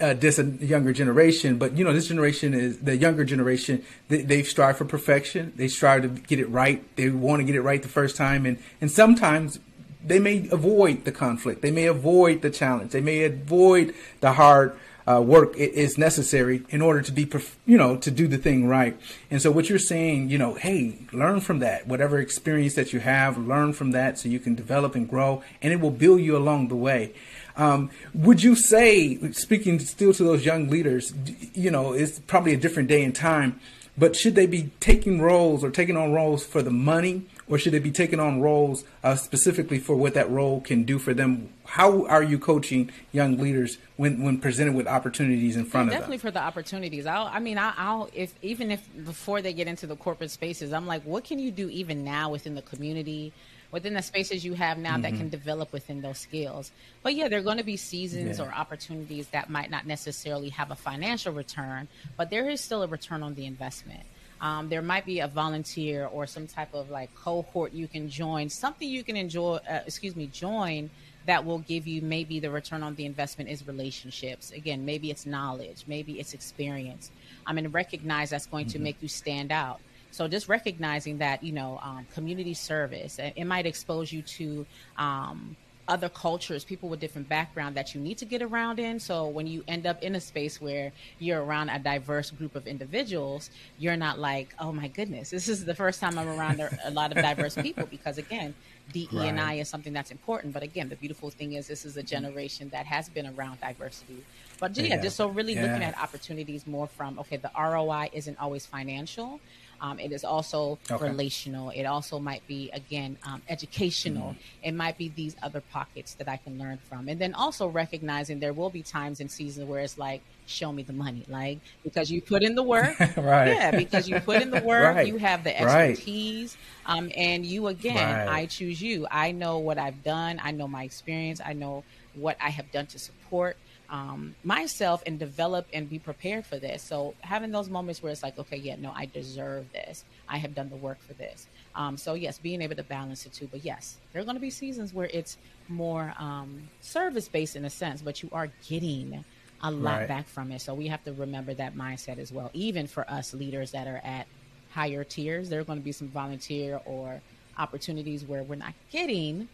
[0.00, 3.84] uh, diss a younger generation, but you know, this generation is the younger generation.
[4.08, 5.52] They, they strive for perfection.
[5.56, 6.84] They strive to get it right.
[6.96, 9.58] They want to get it right the first time, and and sometimes
[10.02, 11.60] they may avoid the conflict.
[11.60, 12.92] They may avoid the challenge.
[12.92, 17.30] They may avoid the hard uh, work is necessary in order to be,
[17.66, 18.98] you know, to do the thing right.
[19.30, 21.86] And so what you're saying, you know, hey, learn from that.
[21.86, 25.72] Whatever experience that you have, learn from that so you can develop and grow, and
[25.72, 27.12] it will build you along the way.
[27.56, 31.12] Um, would you say, speaking still to those young leaders,
[31.54, 33.60] you know, it's probably a different day and time,
[33.98, 37.72] but should they be taking roles or taking on roles for the money, or should
[37.74, 41.50] they be taking on roles uh, specifically for what that role can do for them?
[41.72, 46.00] How are you coaching young leaders when, when presented with opportunities in front yeah, of
[46.02, 46.18] definitely them?
[46.18, 47.06] Definitely for the opportunities.
[47.06, 50.74] I'll, I mean, I'll, I'll, if even if before they get into the corporate spaces,
[50.74, 53.32] I'm like, what can you do even now within the community?
[53.70, 55.00] within the spaces you have now mm-hmm.
[55.00, 56.70] that can develop within those skills.
[57.02, 58.44] But yeah, there are going to be seasons yeah.
[58.44, 62.86] or opportunities that might not necessarily have a financial return, but there is still a
[62.86, 64.02] return on the investment.
[64.42, 68.50] Um, there might be a volunteer or some type of like cohort you can join,
[68.50, 70.90] something you can enjoy, uh, excuse me, join
[71.26, 74.50] that will give you maybe the return on the investment is relationships.
[74.52, 77.10] Again, maybe it's knowledge, maybe it's experience.
[77.46, 78.72] I mean, recognize that's going mm-hmm.
[78.72, 79.80] to make you stand out.
[80.10, 84.66] So just recognizing that, you know, um, community service, it might expose you to
[84.98, 85.56] um,
[85.88, 89.00] other cultures, people with different background that you need to get around in.
[89.00, 92.66] So when you end up in a space where you're around a diverse group of
[92.66, 96.70] individuals, you're not like, oh my goodness, this is the first time I'm around a,
[96.84, 98.54] a lot of diverse people because again,
[98.92, 99.28] DE right.
[99.28, 100.52] and I is something that's important.
[100.52, 102.08] But again, the beautiful thing is this is a mm-hmm.
[102.08, 104.24] generation that has been around diversity.
[104.58, 105.02] But yeah, yeah.
[105.02, 105.62] just so really yeah.
[105.62, 109.40] looking at opportunities more from okay, the ROI isn't always financial,
[109.82, 111.04] Um, it is also okay.
[111.08, 111.70] relational.
[111.70, 114.30] It also might be, again, um, educational.
[114.30, 114.68] Mm-hmm.
[114.68, 117.08] It might be these other pockets that I can learn from.
[117.08, 120.84] And then also recognizing there will be times and seasons where it's like, show me
[120.84, 121.24] the money.
[121.28, 122.96] Like, because you put in the work.
[123.16, 123.48] right.
[123.48, 125.06] Yeah, because you put in the work, right.
[125.06, 126.56] you have the expertise.
[126.86, 126.98] Right.
[126.98, 128.28] Um, and you, again, right.
[128.28, 129.08] I choose you.
[129.10, 131.82] I know what I've done, I know my experience, I know
[132.14, 133.56] what I have done to support
[133.92, 136.82] um, myself and develop and be prepared for this.
[136.82, 140.04] So having those moments where it's like, okay, yeah, no, I deserve this.
[140.28, 141.46] I have done the work for this.
[141.74, 143.48] Um, so yes, being able to balance it too.
[143.52, 145.36] But yes, there are going to be seasons where it's
[145.68, 149.24] more um, service based in a sense, but you are getting
[149.62, 150.08] a lot right.
[150.08, 150.62] back from it.
[150.62, 152.50] So we have to remember that mindset as well.
[152.54, 154.26] Even for us leaders that are at
[154.70, 157.20] higher tiers, there are going to be some volunteer or
[157.58, 159.48] opportunities where we're not getting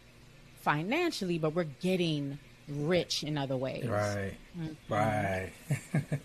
[0.60, 2.38] financially, but we're getting
[2.68, 3.86] rich in other ways.
[3.86, 4.34] Right.
[4.58, 4.92] Mm-hmm.
[4.92, 5.50] Right.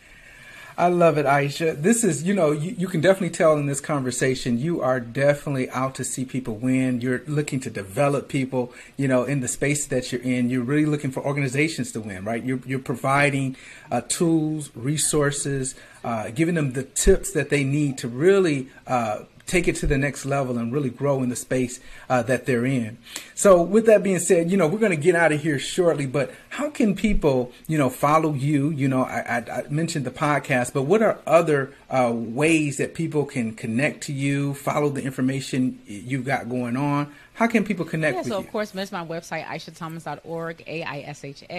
[0.78, 1.80] I love it, Aisha.
[1.80, 5.70] This is, you know, you, you, can definitely tell in this conversation, you are definitely
[5.70, 7.00] out to see people win.
[7.00, 10.50] You're looking to develop people, you know, in the space that you're in.
[10.50, 12.44] You're really looking for organizations to win, right?
[12.44, 13.56] You're, you're providing
[13.92, 19.68] uh, tools, resources, uh, giving them the tips that they need to really uh, take
[19.68, 21.80] it to the next level and really grow in the space
[22.10, 22.98] uh, that they're in.
[23.36, 26.06] So, with that being said, you know, we're going to get out of here shortly,
[26.06, 28.70] but how can people, you know, follow you?
[28.70, 32.94] You know, I, I, I mentioned the podcast, but what are other uh, ways that
[32.94, 37.14] people can connect to you, follow the information you've got going on?
[37.34, 38.46] How can people connect yeah, with so you?
[38.46, 41.54] of course, miss my website, aishathomas.org, A-I-S-H-A-T-H-O-M-A-S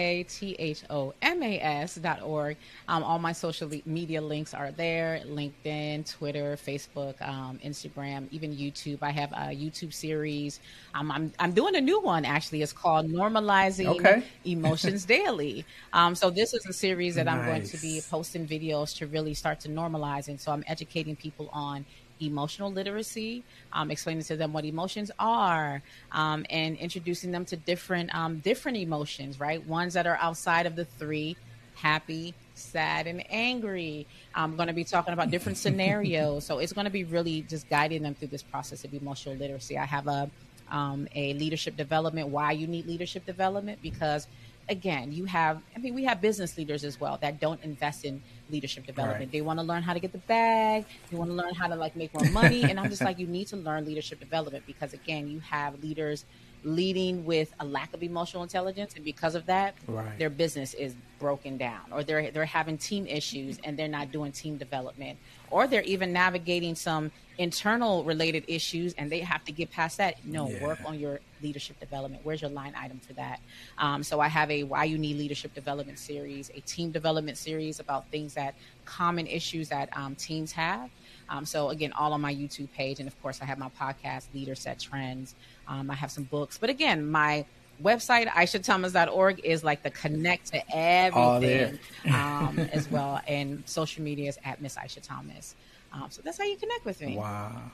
[1.95, 2.55] dot org.
[2.87, 8.99] Um, all my social media links are there, LinkedIn, Twitter, Facebook, um, Instagram, even YouTube.
[9.01, 10.61] I have a YouTube series.
[10.93, 12.61] Um, I'm, I'm doing a new one, actually.
[12.61, 14.23] It's called Normalizing okay.
[14.45, 15.65] Emotions Daily.
[15.91, 17.35] Um, so this is a series that nice.
[17.37, 20.29] I'm going to be posting videos to really start to normalize.
[20.29, 21.85] And so I'm educating people on
[22.21, 23.43] emotional literacy,
[23.73, 28.77] um, explaining to them what emotions are, um, and introducing them to different um, different
[28.77, 29.65] emotions, right?
[29.67, 31.37] Ones that are outside of the three:
[31.75, 34.07] happy, sad, and angry.
[34.33, 37.69] I'm going to be talking about different scenarios, so it's going to be really just
[37.69, 39.77] guiding them through this process of emotional literacy.
[39.77, 40.29] I have a
[40.71, 42.29] um, a leadership development.
[42.29, 44.27] Why you need leadership development because
[44.69, 48.21] again, you have, I mean, we have business leaders as well that don't invest in
[48.49, 49.19] leadership development.
[49.19, 49.31] Right.
[49.31, 50.85] They want to learn how to get the bag.
[51.09, 52.63] They want to learn how to like make more money.
[52.63, 56.25] and I'm just like, you need to learn leadership development because again, you have leaders
[56.63, 60.17] leading with a lack of emotional intelligence, and because of that, right.
[60.17, 64.31] their business is broken down, or they're they're having team issues and they're not doing
[64.31, 65.17] team development,
[65.51, 70.25] or they're even navigating some internal related issues and they have to get past that.
[70.25, 70.63] No, yeah.
[70.63, 72.21] work on your leadership development.
[72.25, 73.39] Where's your line item for that?
[73.77, 77.79] Um, so I have a why you need leadership development series, a team development series
[77.79, 80.89] about things that common issues that um, teams have.
[81.29, 84.25] Um, so again, all on my YouTube page, and of course, I have my podcast,
[84.33, 85.35] Leaders Set Trends.
[85.67, 87.45] Um, I have some books, but again, my
[87.83, 91.79] website aishathomas.org is like the connect to everything
[92.13, 95.55] um, as well, and social media is at Miss Aisha Thomas.
[95.93, 97.17] Um, so that's how you connect with me.
[97.17, 97.71] Wow.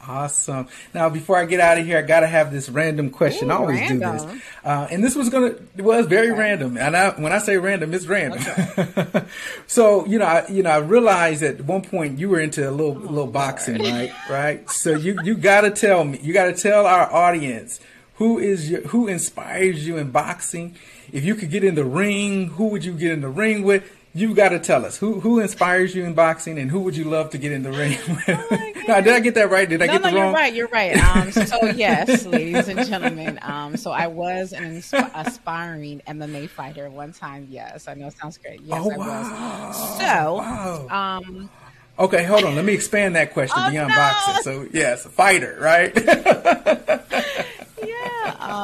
[0.00, 0.68] Awesome.
[0.92, 3.50] Now, before I get out of here, I gotta have this random question.
[3.50, 4.16] Ooh, I always random.
[4.18, 6.38] do this, uh, and this was gonna it was very okay.
[6.38, 6.76] random.
[6.76, 8.42] And I, when I say random, it's random.
[8.78, 9.24] Okay.
[9.66, 12.70] so you know, I, you know, I realized at one point you were into a
[12.70, 14.12] little oh, little boxing, right?
[14.28, 14.70] Right.
[14.70, 17.80] So you you gotta tell me, you gotta tell our audience
[18.16, 20.76] who is your, who inspires you in boxing.
[21.12, 23.90] If you could get in the ring, who would you get in the ring with?
[24.16, 27.04] You got to tell us who who inspires you in boxing and who would you
[27.04, 28.70] love to get in the ring with?
[28.86, 29.66] Oh did I get that right?
[29.66, 30.26] Did I no, get no, the wrong?
[30.26, 30.54] You're right.
[30.54, 30.94] You're right.
[31.14, 33.38] Um, so yes, ladies and gentlemen.
[33.40, 34.82] Um, so I was an
[35.14, 37.46] aspiring MMA fighter one time.
[37.50, 38.60] Yes, I know it sounds great.
[38.60, 39.68] Yes, oh, I wow.
[39.68, 39.98] was.
[39.98, 41.18] So, wow.
[41.18, 41.50] um.
[41.98, 42.56] Okay, hold on.
[42.56, 43.94] Let me expand that question oh, beyond no.
[43.94, 44.42] boxing.
[44.42, 45.94] So, yes, fighter, right?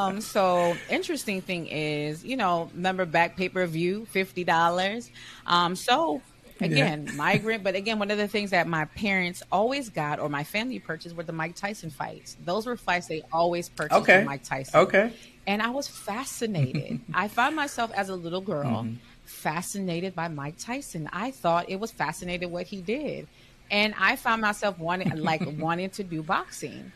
[0.01, 5.09] Um, so interesting thing is, you know, remember back pay per view, fifty dollars.
[5.45, 6.21] Um, so
[6.59, 7.13] again, yeah.
[7.13, 10.79] migrant, but again, one of the things that my parents always got or my family
[10.79, 12.37] purchased were the Mike Tyson fights.
[12.45, 14.23] Those were fights they always purchased okay.
[14.23, 14.79] Mike Tyson.
[14.79, 15.13] Okay.
[15.47, 16.99] And I was fascinated.
[17.13, 18.95] I found myself as a little girl mm-hmm.
[19.25, 21.09] fascinated by Mike Tyson.
[21.11, 23.27] I thought it was fascinating what he did.
[23.71, 26.91] And I found myself wanting like wanting to do boxing.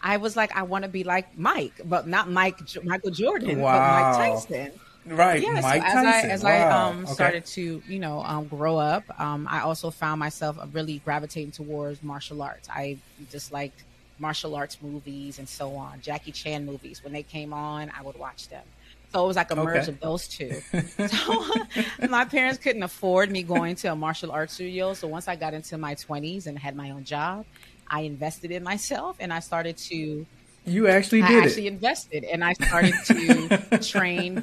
[0.00, 3.72] I was like, I want to be like Mike, but not Mike Michael Jordan, wow.
[3.72, 4.72] but Mike Tyson.
[5.06, 5.60] Right, yeah.
[5.60, 6.30] Mike so as Tyson.
[6.30, 6.50] I as wow.
[6.50, 7.12] I um, okay.
[7.12, 12.02] started to you know um, grow up, um, I also found myself really gravitating towards
[12.02, 12.68] martial arts.
[12.68, 12.98] I
[13.30, 13.84] just liked
[14.18, 16.00] martial arts movies and so on.
[16.00, 18.64] Jackie Chan movies when they came on, I would watch them.
[19.12, 19.92] So it was like a merge okay.
[19.92, 20.60] of those two.
[21.08, 21.44] So
[22.08, 24.94] my parents couldn't afford me going to a martial arts studio.
[24.94, 27.46] So once I got into my 20s and had my own job,
[27.88, 30.26] I invested in myself and I started to.
[30.64, 31.42] You actually did.
[31.42, 34.42] I actually invested and I started to train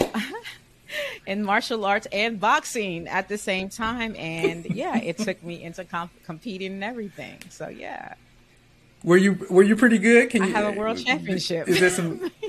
[1.28, 4.16] in martial arts and boxing at the same time.
[4.16, 7.40] And yeah, it took me into comp- competing and everything.
[7.50, 8.14] So yeah.
[9.04, 10.30] Were you were you pretty good?
[10.30, 11.68] Can I you have a world uh, championship?
[11.68, 12.32] Is there some?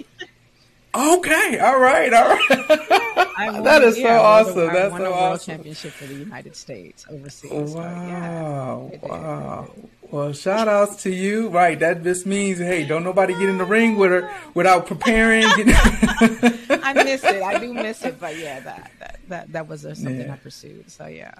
[0.94, 2.48] Okay, all right, all right.
[3.64, 4.58] that is so awesome.
[4.58, 5.20] A, That's won so a awesome.
[5.20, 7.72] world championship for the United States overseas.
[7.74, 9.74] Wow, so, yeah, wow.
[10.10, 11.48] Well, shout outs to you.
[11.48, 15.44] Right, that just means hey, don't nobody get in the ring with her without preparing.
[15.48, 17.42] I miss it.
[17.42, 20.32] I do miss it, but yeah, that that that, that was something yeah.
[20.32, 20.90] I pursued.
[20.90, 21.34] So yeah.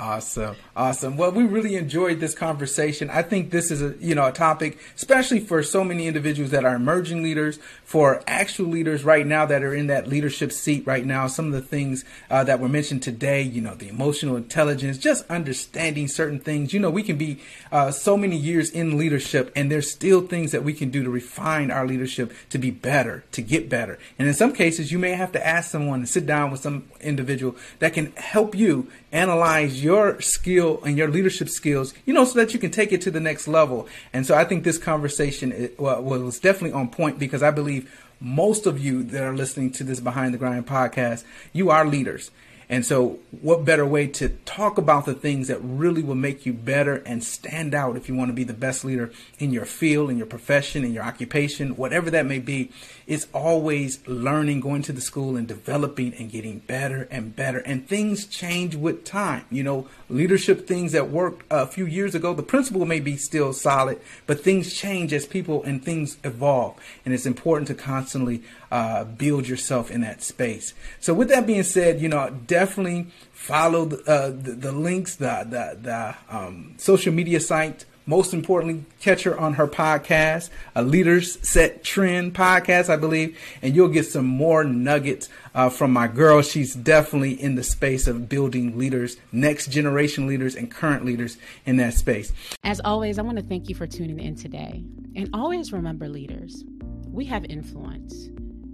[0.00, 0.56] Awesome.
[0.74, 1.18] Awesome.
[1.18, 3.10] Well, we really enjoyed this conversation.
[3.10, 6.64] I think this is a, you know, a topic, especially for so many individuals that
[6.64, 11.04] are emerging leaders, for actual leaders right now that are in that leadership seat right
[11.04, 11.26] now.
[11.26, 15.28] Some of the things uh, that were mentioned today, you know, the emotional intelligence, just
[15.28, 16.72] understanding certain things.
[16.72, 17.38] You know, we can be
[17.70, 21.10] uh, so many years in leadership and there's still things that we can do to
[21.10, 23.98] refine our leadership to be better, to get better.
[24.18, 26.88] And in some cases, you may have to ask someone to sit down with some
[27.02, 32.38] individual that can help you analyze your skill and your leadership skills, you know, so
[32.38, 33.88] that you can take it to the next level.
[34.12, 37.90] And so I think this conversation was definitely on point because I believe
[38.20, 42.30] most of you that are listening to this Behind the Grind podcast, you are leaders.
[42.70, 46.52] And so, what better way to talk about the things that really will make you
[46.52, 49.10] better and stand out if you want to be the best leader
[49.40, 52.70] in your field, in your profession, in your occupation, whatever that may be?
[53.08, 57.58] It's always learning, going to the school and developing and getting better and better.
[57.58, 59.46] And things change with time.
[59.50, 63.52] You know, leadership things that worked a few years ago, the principle may be still
[63.52, 66.76] solid, but things change as people and things evolve.
[67.04, 70.74] And it's important to constantly uh, build yourself in that space.
[71.00, 75.46] So, with that being said, you know, definitely follow the, uh, the, the, links, the,
[75.48, 77.84] the, the um, social media site.
[78.06, 83.76] Most importantly, catch her on her podcast, a Leaders Set Trend podcast, I believe, and
[83.76, 86.42] you'll get some more nuggets uh, from my girl.
[86.42, 91.36] She's definitely in the space of building leaders, next generation leaders, and current leaders
[91.66, 92.32] in that space.
[92.64, 94.82] As always, I want to thank you for tuning in today.
[95.14, 96.64] And always remember, leaders,
[97.06, 98.28] we have influence.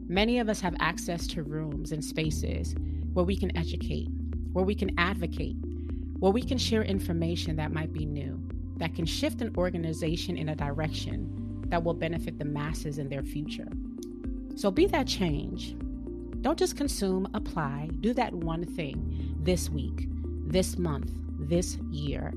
[0.08, 2.74] Many of us have access to rooms and spaces
[3.12, 4.08] where we can educate,
[4.52, 5.56] where we can advocate,
[6.20, 8.40] where we can share information that might be new,
[8.76, 13.22] that can shift an organization in a direction that will benefit the masses in their
[13.22, 13.68] future.
[14.54, 15.76] So be that change.
[16.40, 20.08] Don't just consume, apply, do that one thing this week,
[20.46, 22.32] this month, this year.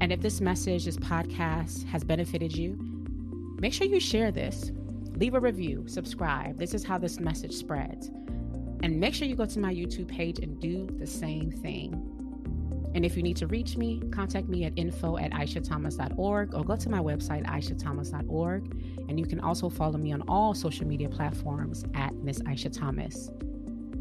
[0.00, 2.78] And if this message, this podcast has benefited you,
[3.60, 4.70] make sure you share this
[5.18, 6.58] leave a review, subscribe.
[6.58, 8.08] This is how this message spreads.
[8.84, 12.17] And make sure you go to my YouTube page and do the same thing.
[12.94, 16.76] And if you need to reach me, contact me at info at aishathomas.org or go
[16.76, 18.64] to my website, aishathomas.org.
[19.08, 23.30] And you can also follow me on all social media platforms at Miss Aisha Thomas.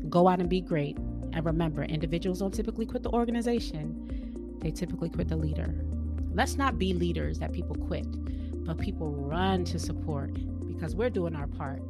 [0.10, 0.98] Go out and be great.
[1.34, 5.76] And remember, individuals don't typically quit the organization, they typically quit the leader.
[6.34, 8.08] Let's not be leaders that people quit,
[8.66, 10.34] but people run to support
[10.66, 11.82] because we're doing our part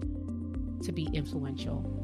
[0.84, 1.97] to be influential